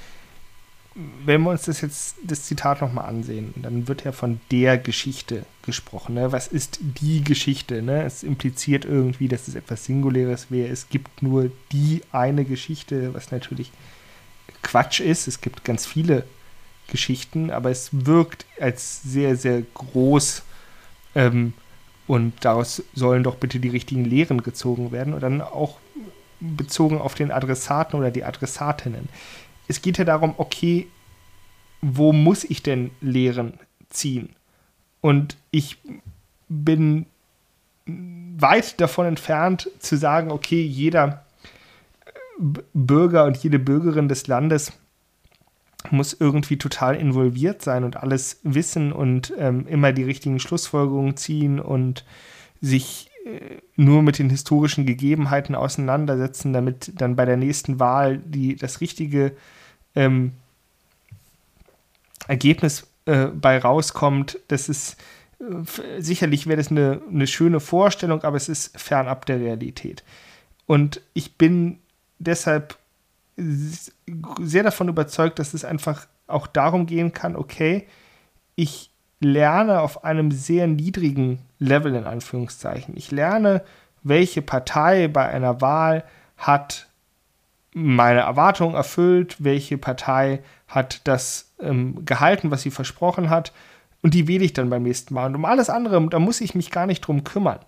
wenn 1.25 1.43
wir 1.43 1.51
uns 1.51 1.63
das 1.63 1.81
jetzt 1.83 2.17
das 2.23 2.45
Zitat 2.45 2.81
nochmal 2.81 3.07
ansehen, 3.07 3.55
dann 3.57 3.87
wird 3.87 4.05
ja 4.05 4.13
von 4.13 4.41
der 4.51 4.77
Geschichte 4.77 5.45
gesprochen. 5.63 6.15
Ne? 6.15 6.33
Was 6.33 6.49
ist 6.49 6.81
die 6.83 7.23
Geschichte? 7.23 7.81
Ne? 7.81 8.03
Es 8.03 8.23
impliziert 8.25 8.85
irgendwie, 8.85 9.29
dass 9.29 9.47
es 9.47 9.55
etwas 9.55 9.85
Singuläres 9.85 10.51
wäre. 10.51 10.69
Es 10.69 10.89
gibt 10.89 11.23
nur 11.23 11.51
die 11.71 12.03
eine 12.11 12.45
Geschichte, 12.45 13.15
was 13.15 13.31
natürlich 13.31 13.71
Quatsch 14.63 15.01
ist. 15.01 15.29
Es 15.29 15.41
gibt 15.41 15.65
ganz 15.65 15.87
viele 15.87 16.25
Geschichten, 16.89 17.51
aber 17.51 17.71
es 17.71 17.91
wirkt 17.93 18.45
als 18.59 19.03
sehr, 19.03 19.37
sehr 19.37 19.63
groß 19.63 20.43
ähm, 21.15 21.55
und 22.11 22.33
daraus 22.45 22.83
sollen 22.93 23.23
doch 23.23 23.37
bitte 23.37 23.61
die 23.61 23.69
richtigen 23.69 24.05
Lehren 24.05 24.43
gezogen 24.43 24.91
werden 24.91 25.15
und 25.15 25.21
dann 25.21 25.41
auch 25.41 25.79
bezogen 26.41 27.01
auf 27.01 27.15
den 27.15 27.31
Adressaten 27.31 27.97
oder 27.97 28.11
die 28.11 28.25
Adressatinnen. 28.25 29.09
Es 29.69 29.81
geht 29.81 29.97
ja 29.97 30.05
darum, 30.05 30.35
okay, 30.37 30.89
wo 31.83 32.13
muss 32.13 32.43
ich 32.43 32.65
denn 32.65 32.91
Lehren 33.01 33.61
ziehen? 33.91 34.31
Und 35.01 35.37
ich 35.53 35.79
bin 36.49 37.07
weit 37.87 38.81
davon 38.81 39.07
entfernt 39.07 39.71
zu 39.79 39.97
sagen, 39.97 40.33
okay, 40.33 40.65
jeder 40.65 41.25
Bürger 42.75 43.23
und 43.23 43.37
jede 43.37 43.61
Bürgerin 43.61 44.09
des 44.09 44.27
Landes 44.27 44.73
muss 45.91 46.17
irgendwie 46.19 46.59
total 46.59 46.97
involviert 46.97 47.63
sein 47.63 47.85
und 47.85 47.97
alles 47.97 48.41
wissen 48.43 48.93
und 48.93 49.33
ähm, 49.39 49.67
immer 49.67 49.93
die 49.93 50.05
richtigen 50.05 50.39
Schlussfolgerungen 50.39 51.17
ziehen 51.17 51.59
und 51.59 52.05
sich 52.61 53.11
äh, 53.25 53.59
nur 53.77 54.03
mit 54.03 54.19
den 54.19 54.31
historischen 54.31 54.85
Gegebenheiten 54.87 55.55
auseinandersetzen, 55.55 56.53
damit 56.53 56.93
dann 56.95 57.17
bei 57.17 57.25
der 57.25 57.37
nächsten 57.37 57.81
Wahl 57.81 58.19
die, 58.19 58.57
das 58.57 58.81
richtige 58.81 59.33
ähm, 59.95 60.33
Ergebnis 62.29 62.87
äh, 63.07 63.27
bei 63.27 63.59
rauskommt. 63.59 64.39
Das 64.49 64.69
ist 64.69 64.97
äh, 65.41 66.01
sicherlich 66.01 66.47
wäre 66.47 66.59
das 66.59 66.71
eine, 66.71 67.01
eine 67.11 67.27
schöne 67.27 67.61
Vorstellung, 67.61 68.23
aber 68.23 68.37
es 68.37 68.49
ist 68.49 68.79
fernab 68.79 69.27
der 69.27 69.41
Realität. 69.41 70.05
Und 70.67 71.01
ich 71.15 71.37
bin 71.37 71.79
deshalb 72.19 72.79
sehr 74.41 74.63
davon 74.63 74.89
überzeugt, 74.89 75.39
dass 75.39 75.55
es 75.55 75.65
einfach 75.65 76.07
auch 76.27 76.47
darum 76.47 76.87
gehen 76.87 77.13
kann, 77.13 77.37
okay, 77.37 77.87
ich 78.55 78.91
lerne 79.21 79.81
auf 79.81 80.05
einem 80.05 80.31
sehr 80.31 80.67
niedrigen 80.67 81.41
Level 81.59 81.95
in 81.95 82.05
Anführungszeichen. 82.05 82.97
Ich 82.97 83.11
lerne, 83.11 83.63
welche 84.03 84.43
Partei 84.43 85.09
bei 85.09 85.29
einer 85.29 85.61
Wahl 85.61 86.05
hat 86.37 86.89
meine 87.73 88.21
Erwartungen 88.21 88.75
erfüllt, 88.75 89.37
welche 89.39 89.79
Partei 89.79 90.43
hat 90.67 91.07
das 91.07 91.53
ähm, 91.61 92.05
gehalten, 92.05 92.51
was 92.51 92.63
sie 92.63 92.71
versprochen 92.71 93.31
hat, 93.31 93.53
und 94.03 94.15
die 94.15 94.29
wähle 94.29 94.45
ich 94.45 94.55
dann 94.55 94.71
beim 94.71 94.83
nächsten 94.83 95.15
Mal. 95.15 95.27
Und 95.27 95.37
um 95.37 95.45
alles 95.45 95.69
andere, 95.69 96.07
da 96.09 96.19
muss 96.19 96.41
ich 96.41 96.55
mich 96.55 96.71
gar 96.71 96.87
nicht 96.87 97.03
drum 97.03 97.23
kümmern, 97.23 97.61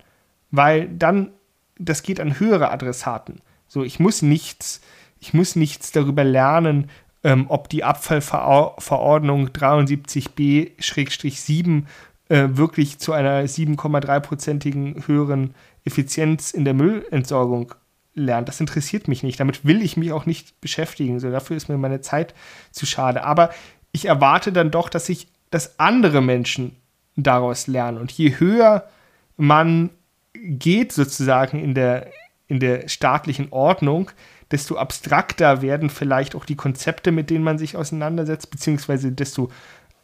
weil 0.51 0.89
dann, 0.89 1.29
das 1.77 2.01
geht 2.01 2.19
an 2.19 2.39
höhere 2.39 2.71
Adressaten. 2.71 3.41
So, 3.67 3.83
ich 3.83 3.99
muss 3.99 4.21
nichts 4.21 4.81
ich 5.23 5.33
muss 5.33 5.55
nichts 5.55 5.91
darüber 5.93 6.25
lernen, 6.25 6.89
ähm, 7.23 7.45
ob 7.47 7.69
die 7.69 7.85
Abfallverordnung 7.85 9.47
73b-7 9.47 11.83
äh, 12.27 12.49
wirklich 12.49 12.99
zu 12.99 13.13
einer 13.13 13.43
7,3-prozentigen 13.43 15.07
höheren 15.07 15.55
Effizienz 15.85 16.51
in 16.51 16.65
der 16.65 16.73
Müllentsorgung 16.73 17.73
lernt. 18.13 18.49
Das 18.49 18.59
interessiert 18.59 19.07
mich 19.07 19.23
nicht. 19.23 19.39
Damit 19.39 19.63
will 19.63 19.81
ich 19.81 19.95
mich 19.95 20.11
auch 20.11 20.25
nicht 20.25 20.59
beschäftigen. 20.59 21.21
So, 21.21 21.31
dafür 21.31 21.55
ist 21.55 21.69
mir 21.69 21.77
meine 21.77 22.01
Zeit 22.01 22.35
zu 22.71 22.85
schade. 22.85 23.23
Aber 23.23 23.51
ich 23.93 24.03
erwarte 24.05 24.51
dann 24.51 24.71
doch, 24.71 24.89
dass 24.89 25.07
ich, 25.07 25.29
dass 25.51 25.79
andere 25.79 26.21
Menschen 26.21 26.75
daraus 27.15 27.67
lernen. 27.67 27.97
Und 27.97 28.11
je 28.11 28.39
höher 28.39 28.89
man 29.37 29.91
geht 30.33 30.91
sozusagen 30.91 31.63
in 31.63 31.73
der, 31.73 32.11
in 32.47 32.59
der 32.59 32.89
staatlichen 32.89 33.47
Ordnung, 33.51 34.11
desto 34.53 34.77
abstrakter 34.77 35.61
werden 35.61 35.89
vielleicht 35.89 36.35
auch 36.35 36.45
die 36.45 36.55
Konzepte, 36.55 37.11
mit 37.11 37.29
denen 37.29 37.43
man 37.43 37.57
sich 37.57 37.75
auseinandersetzt, 37.75 38.51
beziehungsweise 38.51 39.11
desto 39.11 39.49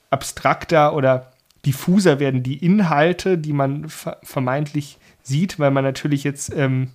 abstrakter 0.09 0.95
oder 0.95 1.31
diffuser 1.65 2.19
werden 2.19 2.41
die 2.41 2.57
Inhalte, 2.57 3.37
die 3.37 3.53
man 3.53 3.87
vermeintlich 4.23 4.97
sieht, 5.21 5.59
weil 5.59 5.71
man 5.71 5.83
natürlich 5.83 6.23
jetzt 6.23 6.51
ähm, 6.55 6.89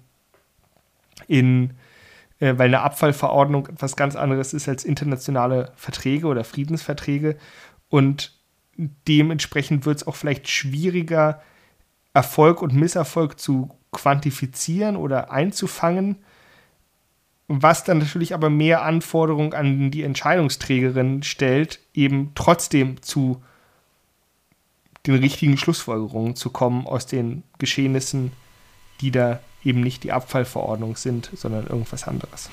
in, 1.29 1.75
äh, 2.40 2.55
weil 2.57 2.69
eine 2.69 2.81
Abfallverordnung 2.81 3.69
etwas 3.69 3.95
ganz 3.95 4.17
anderes 4.17 4.53
ist 4.53 4.69
als 4.69 4.85
internationale 4.85 5.71
Verträge 5.77 6.27
oder 6.27 6.43
Friedensverträge. 6.43 7.37
Und 7.88 8.33
dementsprechend 8.77 9.87
wird 9.87 9.99
es 9.99 10.07
auch 10.07 10.17
vielleicht 10.17 10.49
schwieriger, 10.49 11.40
Erfolg 12.14 12.62
und 12.62 12.75
Misserfolg 12.75 13.38
zu 13.38 13.71
quantifizieren 13.93 14.97
oder 14.97 15.31
einzufangen, 15.31 16.17
was 17.48 17.85
dann 17.85 17.98
natürlich 17.98 18.35
aber 18.35 18.50
mehr 18.50 18.83
Anforderungen 18.83 19.52
an 19.52 19.90
die 19.90 20.02
Entscheidungsträgerin 20.02 21.22
stellt, 21.22 21.80
eben 21.92 22.33
trotzdem 22.35 23.02
zu 23.02 23.42
den 25.07 25.16
richtigen 25.16 25.59
Schlussfolgerungen 25.59 26.37
zu 26.37 26.50
kommen 26.50 26.87
aus 26.87 27.07
den 27.07 27.42
Geschehnissen, 27.59 28.33
die 29.00 29.11
da 29.11 29.40
eben 29.62 29.80
nicht 29.80 30.04
die 30.04 30.12
Abfallverordnung 30.12 30.96
sind, 30.96 31.30
sondern 31.35 31.66
irgendwas 31.66 32.09
anderes. 32.09 32.48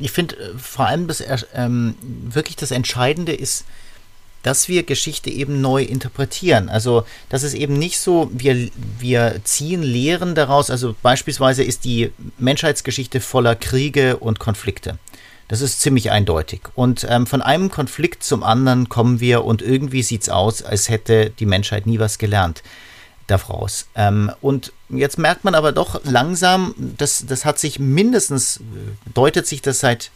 Ich 0.00 0.10
finde 0.10 0.36
äh, 0.36 0.58
vor 0.58 0.86
allem 0.86 1.06
das 1.06 1.22
ähm, 1.54 1.94
wirklich 2.02 2.56
das 2.56 2.70
Entscheidende 2.70 3.32
ist, 3.32 3.64
dass 4.42 4.68
wir 4.68 4.82
Geschichte 4.82 5.30
eben 5.30 5.60
neu 5.60 5.82
interpretieren. 5.82 6.68
Also, 6.68 7.04
das 7.28 7.42
ist 7.42 7.54
eben 7.54 7.78
nicht 7.78 7.98
so, 7.98 8.30
wir, 8.32 8.68
wir 8.98 9.40
ziehen 9.44 9.82
Lehren 9.82 10.34
daraus. 10.34 10.70
Also, 10.70 10.94
beispielsweise 11.02 11.62
ist 11.62 11.84
die 11.84 12.12
Menschheitsgeschichte 12.38 13.20
voller 13.20 13.54
Kriege 13.54 14.16
und 14.16 14.38
Konflikte. 14.38 14.98
Das 15.48 15.60
ist 15.60 15.80
ziemlich 15.80 16.10
eindeutig. 16.10 16.62
Und 16.74 17.06
ähm, 17.08 17.26
von 17.26 17.42
einem 17.42 17.70
Konflikt 17.70 18.22
zum 18.24 18.42
anderen 18.42 18.88
kommen 18.88 19.20
wir 19.20 19.44
und 19.44 19.60
irgendwie 19.60 20.02
sieht 20.02 20.22
es 20.22 20.28
aus, 20.28 20.62
als 20.62 20.88
hätte 20.88 21.30
die 21.30 21.46
Menschheit 21.46 21.86
nie 21.86 21.98
was 21.98 22.18
gelernt 22.18 22.62
daraus. 23.26 23.86
Ähm, 23.94 24.32
und 24.40 24.72
jetzt 24.88 25.18
merkt 25.18 25.44
man 25.44 25.54
aber 25.54 25.72
doch 25.72 26.00
langsam, 26.04 26.74
das, 26.78 27.24
das 27.26 27.44
hat 27.44 27.58
sich 27.58 27.78
mindestens, 27.78 28.60
deutet 29.14 29.46
sich 29.46 29.62
das 29.62 29.80
seit 29.80 30.10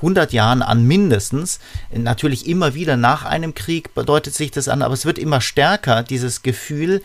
100 0.00 0.32
Jahren 0.32 0.62
an 0.62 0.84
mindestens. 0.84 1.60
Natürlich 1.92 2.46
immer 2.46 2.74
wieder 2.74 2.96
nach 2.96 3.24
einem 3.24 3.54
Krieg 3.54 3.94
bedeutet 3.94 4.34
sich 4.34 4.50
das 4.50 4.68
an, 4.68 4.82
aber 4.82 4.94
es 4.94 5.04
wird 5.04 5.18
immer 5.18 5.40
stärker, 5.40 6.02
dieses 6.02 6.42
Gefühl, 6.42 7.02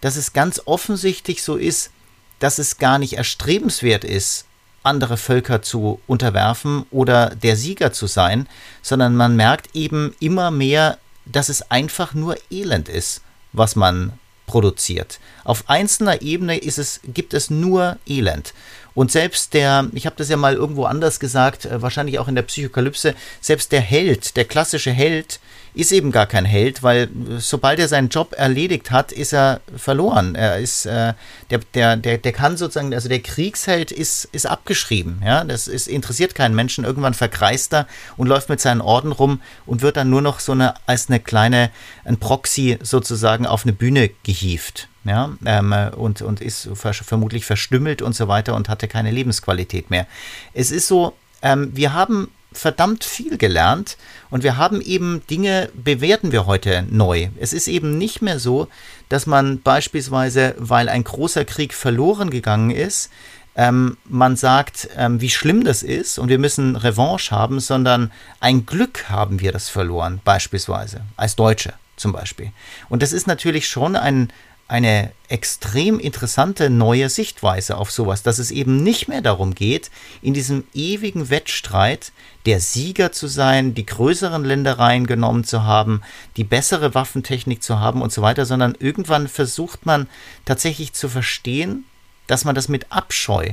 dass 0.00 0.16
es 0.16 0.32
ganz 0.32 0.62
offensichtlich 0.64 1.42
so 1.42 1.56
ist, 1.56 1.90
dass 2.38 2.58
es 2.58 2.78
gar 2.78 2.98
nicht 2.98 3.14
erstrebenswert 3.14 4.04
ist, 4.04 4.44
andere 4.82 5.16
Völker 5.16 5.62
zu 5.62 6.00
unterwerfen 6.06 6.86
oder 6.90 7.30
der 7.30 7.56
Sieger 7.56 7.92
zu 7.92 8.06
sein, 8.06 8.48
sondern 8.82 9.16
man 9.16 9.34
merkt 9.36 9.74
eben 9.74 10.14
immer 10.20 10.50
mehr, 10.50 10.98
dass 11.24 11.48
es 11.48 11.70
einfach 11.70 12.14
nur 12.14 12.36
Elend 12.50 12.88
ist, 12.88 13.22
was 13.52 13.74
man 13.74 14.12
produziert. 14.46 15.18
Auf 15.44 15.68
einzelner 15.68 16.22
Ebene 16.22 16.58
es, 16.62 17.00
gibt 17.04 17.34
es 17.34 17.50
nur 17.50 17.98
Elend. 18.06 18.54
Und 18.96 19.12
selbst 19.12 19.52
der, 19.52 19.88
ich 19.92 20.06
habe 20.06 20.16
das 20.16 20.30
ja 20.30 20.38
mal 20.38 20.54
irgendwo 20.54 20.86
anders 20.86 21.20
gesagt, 21.20 21.66
äh, 21.66 21.82
wahrscheinlich 21.82 22.18
auch 22.18 22.28
in 22.28 22.34
der 22.34 22.42
Psychokalypse, 22.42 23.14
selbst 23.42 23.70
der 23.70 23.82
Held, 23.82 24.38
der 24.38 24.46
klassische 24.46 24.90
Held, 24.90 25.38
ist 25.74 25.92
eben 25.92 26.10
gar 26.12 26.24
kein 26.24 26.46
Held, 26.46 26.82
weil 26.82 27.02
äh, 27.02 27.08
sobald 27.38 27.78
er 27.78 27.88
seinen 27.88 28.08
Job 28.08 28.32
erledigt 28.34 28.90
hat, 28.90 29.12
ist 29.12 29.34
er 29.34 29.60
verloren. 29.76 30.34
Er 30.34 30.58
ist, 30.58 30.86
äh, 30.86 31.12
der, 31.50 31.60
der, 31.74 31.98
der, 31.98 32.16
der 32.16 32.32
kann 32.32 32.56
sozusagen, 32.56 32.94
also 32.94 33.10
der 33.10 33.20
Kriegsheld 33.20 33.92
ist, 33.92 34.30
ist 34.32 34.46
abgeschrieben. 34.46 35.20
Ja? 35.22 35.44
Das 35.44 35.68
ist, 35.68 35.88
interessiert 35.88 36.34
keinen 36.34 36.54
Menschen. 36.54 36.84
Irgendwann 36.84 37.12
verkreist 37.12 37.74
er 37.74 37.86
und 38.16 38.28
läuft 38.28 38.48
mit 38.48 38.62
seinen 38.62 38.80
Orden 38.80 39.12
rum 39.12 39.42
und 39.66 39.82
wird 39.82 39.98
dann 39.98 40.08
nur 40.08 40.22
noch 40.22 40.40
so 40.40 40.52
eine, 40.52 40.72
als 40.86 41.10
eine 41.10 41.20
kleine, 41.20 41.70
ein 42.04 42.16
Proxy 42.16 42.78
sozusagen 42.80 43.44
auf 43.46 43.64
eine 43.64 43.74
Bühne 43.74 44.08
gehievt 44.22 44.88
ja, 45.06 45.30
ähm, 45.44 45.72
und, 45.96 46.22
und 46.22 46.40
ist 46.40 46.68
vermutlich 46.74 47.44
verstümmelt 47.44 48.02
und 48.02 48.14
so 48.14 48.28
weiter 48.28 48.54
und 48.54 48.68
hatte 48.68 48.88
keine 48.88 49.10
Lebensqualität 49.10 49.90
mehr. 49.90 50.06
Es 50.52 50.70
ist 50.70 50.88
so, 50.88 51.14
ähm, 51.42 51.70
wir 51.74 51.92
haben 51.92 52.28
verdammt 52.52 53.04
viel 53.04 53.38
gelernt 53.38 53.96
und 54.30 54.42
wir 54.42 54.56
haben 54.56 54.80
eben 54.80 55.22
Dinge, 55.28 55.68
bewerten 55.74 56.32
wir 56.32 56.46
heute 56.46 56.84
neu. 56.90 57.28
Es 57.38 57.52
ist 57.52 57.68
eben 57.68 57.98
nicht 57.98 58.22
mehr 58.22 58.38
so, 58.38 58.68
dass 59.08 59.26
man 59.26 59.60
beispielsweise, 59.60 60.54
weil 60.58 60.88
ein 60.88 61.04
großer 61.04 61.44
Krieg 61.44 61.74
verloren 61.74 62.30
gegangen 62.30 62.70
ist, 62.70 63.10
ähm, 63.56 63.96
man 64.04 64.36
sagt, 64.36 64.88
ähm, 64.96 65.20
wie 65.20 65.30
schlimm 65.30 65.64
das 65.64 65.82
ist 65.82 66.18
und 66.18 66.28
wir 66.28 66.38
müssen 66.38 66.76
Revanche 66.76 67.30
haben, 67.30 67.60
sondern 67.60 68.12
ein 68.40 68.66
Glück 68.66 69.08
haben 69.08 69.40
wir 69.40 69.52
das 69.52 69.68
verloren, 69.68 70.20
beispielsweise, 70.24 71.02
als 71.16 71.36
Deutsche 71.36 71.72
zum 71.96 72.12
Beispiel. 72.12 72.52
Und 72.88 73.02
das 73.02 73.12
ist 73.12 73.26
natürlich 73.26 73.66
schon 73.68 73.96
ein, 73.96 74.30
eine 74.68 75.12
extrem 75.28 76.00
interessante 76.00 76.70
neue 76.70 77.08
Sichtweise 77.08 77.76
auf 77.76 77.92
sowas, 77.92 78.22
dass 78.22 78.38
es 78.38 78.50
eben 78.50 78.82
nicht 78.82 79.06
mehr 79.08 79.22
darum 79.22 79.54
geht, 79.54 79.90
in 80.22 80.34
diesem 80.34 80.64
ewigen 80.74 81.30
Wettstreit 81.30 82.12
der 82.46 82.60
Sieger 82.60 83.12
zu 83.12 83.28
sein, 83.28 83.74
die 83.74 83.86
größeren 83.86 84.44
Ländereien 84.44 85.06
genommen 85.06 85.44
zu 85.44 85.62
haben, 85.62 86.02
die 86.36 86.44
bessere 86.44 86.94
Waffentechnik 86.94 87.62
zu 87.62 87.78
haben 87.78 88.02
und 88.02 88.12
so 88.12 88.22
weiter, 88.22 88.44
sondern 88.44 88.76
irgendwann 88.78 89.28
versucht 89.28 89.86
man 89.86 90.08
tatsächlich 90.44 90.92
zu 90.92 91.08
verstehen, 91.08 91.84
dass 92.26 92.44
man 92.44 92.56
das 92.56 92.68
mit 92.68 92.90
Abscheu 92.90 93.50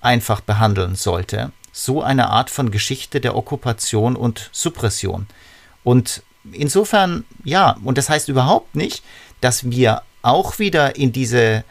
einfach 0.00 0.40
behandeln 0.40 0.94
sollte. 0.94 1.52
So 1.72 2.02
eine 2.02 2.30
Art 2.30 2.50
von 2.50 2.70
Geschichte 2.70 3.20
der 3.20 3.36
Okkupation 3.36 4.16
und 4.16 4.48
Suppression. 4.52 5.26
Und 5.82 6.22
insofern, 6.52 7.24
ja, 7.42 7.76
und 7.84 7.98
das 7.98 8.08
heißt 8.08 8.28
überhaupt 8.28 8.76
nicht, 8.76 9.02
dass 9.40 9.70
wir 9.70 10.02
auch 10.24 10.58
wieder 10.58 10.96
in 10.96 11.12
diese 11.12 11.64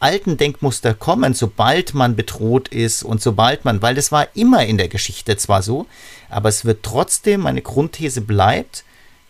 alten 0.00 0.36
Denkmuster 0.36 0.94
kommen, 0.94 1.34
sobald 1.34 1.94
man 1.94 2.16
bedroht 2.16 2.68
ist 2.68 3.02
und 3.02 3.22
sobald 3.22 3.64
man, 3.64 3.82
weil 3.82 3.94
das 3.94 4.12
war 4.12 4.28
immer 4.34 4.64
in 4.66 4.78
der 4.78 4.88
Geschichte 4.88 5.36
zwar 5.36 5.62
so, 5.62 5.86
aber 6.28 6.48
es 6.48 6.64
wird 6.64 6.82
trotzdem, 6.82 7.42
meine 7.42 7.62
Grundthese 7.62 8.20
bleibt, 8.20 8.84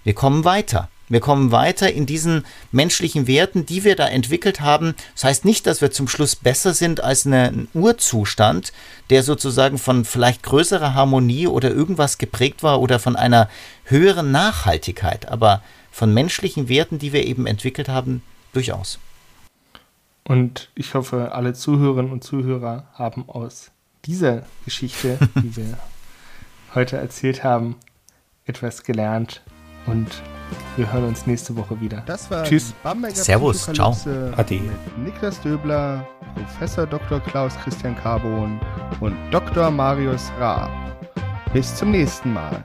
wir 0.05 0.15
kommen 0.15 0.45
weiter. 0.45 0.89
Wir 1.09 1.21
kommen 1.21 1.53
weiter 1.53 1.93
in 1.93 2.07
diesen 2.07 2.47
menschlichen 2.73 3.27
Werten, 3.27 3.67
die 3.67 3.85
wir 3.85 3.95
da 3.95 4.09
entwickelt 4.09 4.63
haben. 4.63 4.95
Das 5.15 5.25
heißt 5.25 5.45
nicht, 5.45 5.67
dass 5.67 5.83
wir 5.83 5.91
zum 5.91 6.09
Schluss 6.09 6.35
besser 6.35 6.73
sind 6.73 7.03
als 7.03 7.27
ein 7.27 7.69
Urzustand, 7.75 8.73
der 9.11 9.23
sozusagen 9.23 9.77
von 9.77 10.07
vielleicht 10.07 10.43
größerer 10.43 10.95
Harmonie 10.95 11.47
oder 11.47 11.71
irgendwas 11.71 12.17
geprägt 12.17 12.63
war 12.63 12.81
oder 12.81 12.99
von 12.99 13.17
einer 13.17 13.51
höheren 13.85 14.31
Nachhaltigkeit, 14.31 15.29
aber 15.29 15.63
von 15.91 16.13
menschlichen 16.13 16.71
Werten, 16.71 16.99
die 16.99 17.13
wir 17.13 17.25
eben 17.27 17.47
entwickelt 17.47 17.91
haben, 17.91 18.23
Durchaus. 18.55 18.99
Und 20.27 20.71
ich 20.75 20.95
hoffe, 20.95 21.33
alle 21.33 21.53
Zuhörerinnen 21.53 22.11
und 22.11 22.25
Zuhörer 22.25 22.89
haben 22.95 23.29
aus 23.29 23.71
dieser 24.07 24.45
Geschichte, 24.65 25.19
die 25.37 25.57
wir 25.57 25.79
heute 26.75 26.97
erzählt 26.97 27.45
haben, 27.45 27.77
etwas 28.47 28.83
gelernt. 28.83 29.43
Und 29.87 30.23
wir 30.77 30.91
hören 30.91 31.05
uns 31.05 31.27
nächste 31.27 31.55
Woche 31.57 31.79
wieder. 31.81 32.03
Das 32.07 32.31
war 32.31 32.45
Tschüss. 32.45 32.73
Servus. 33.13 33.67
Ciao. 33.73 33.95
Adi. 34.37 34.61
Mit 34.61 34.99
Niklas 34.99 35.41
Döbler, 35.43 36.07
Professor 36.35 36.87
Dr. 36.87 37.21
Klaus 37.21 37.55
Christian 37.63 37.95
Carbon 37.97 38.59
und 39.01 39.15
Dr. 39.31 39.71
Marius 39.71 40.31
Ra. 40.39 40.71
Bis 41.53 41.75
zum 41.77 41.91
nächsten 41.91 42.33
Mal. 42.33 42.65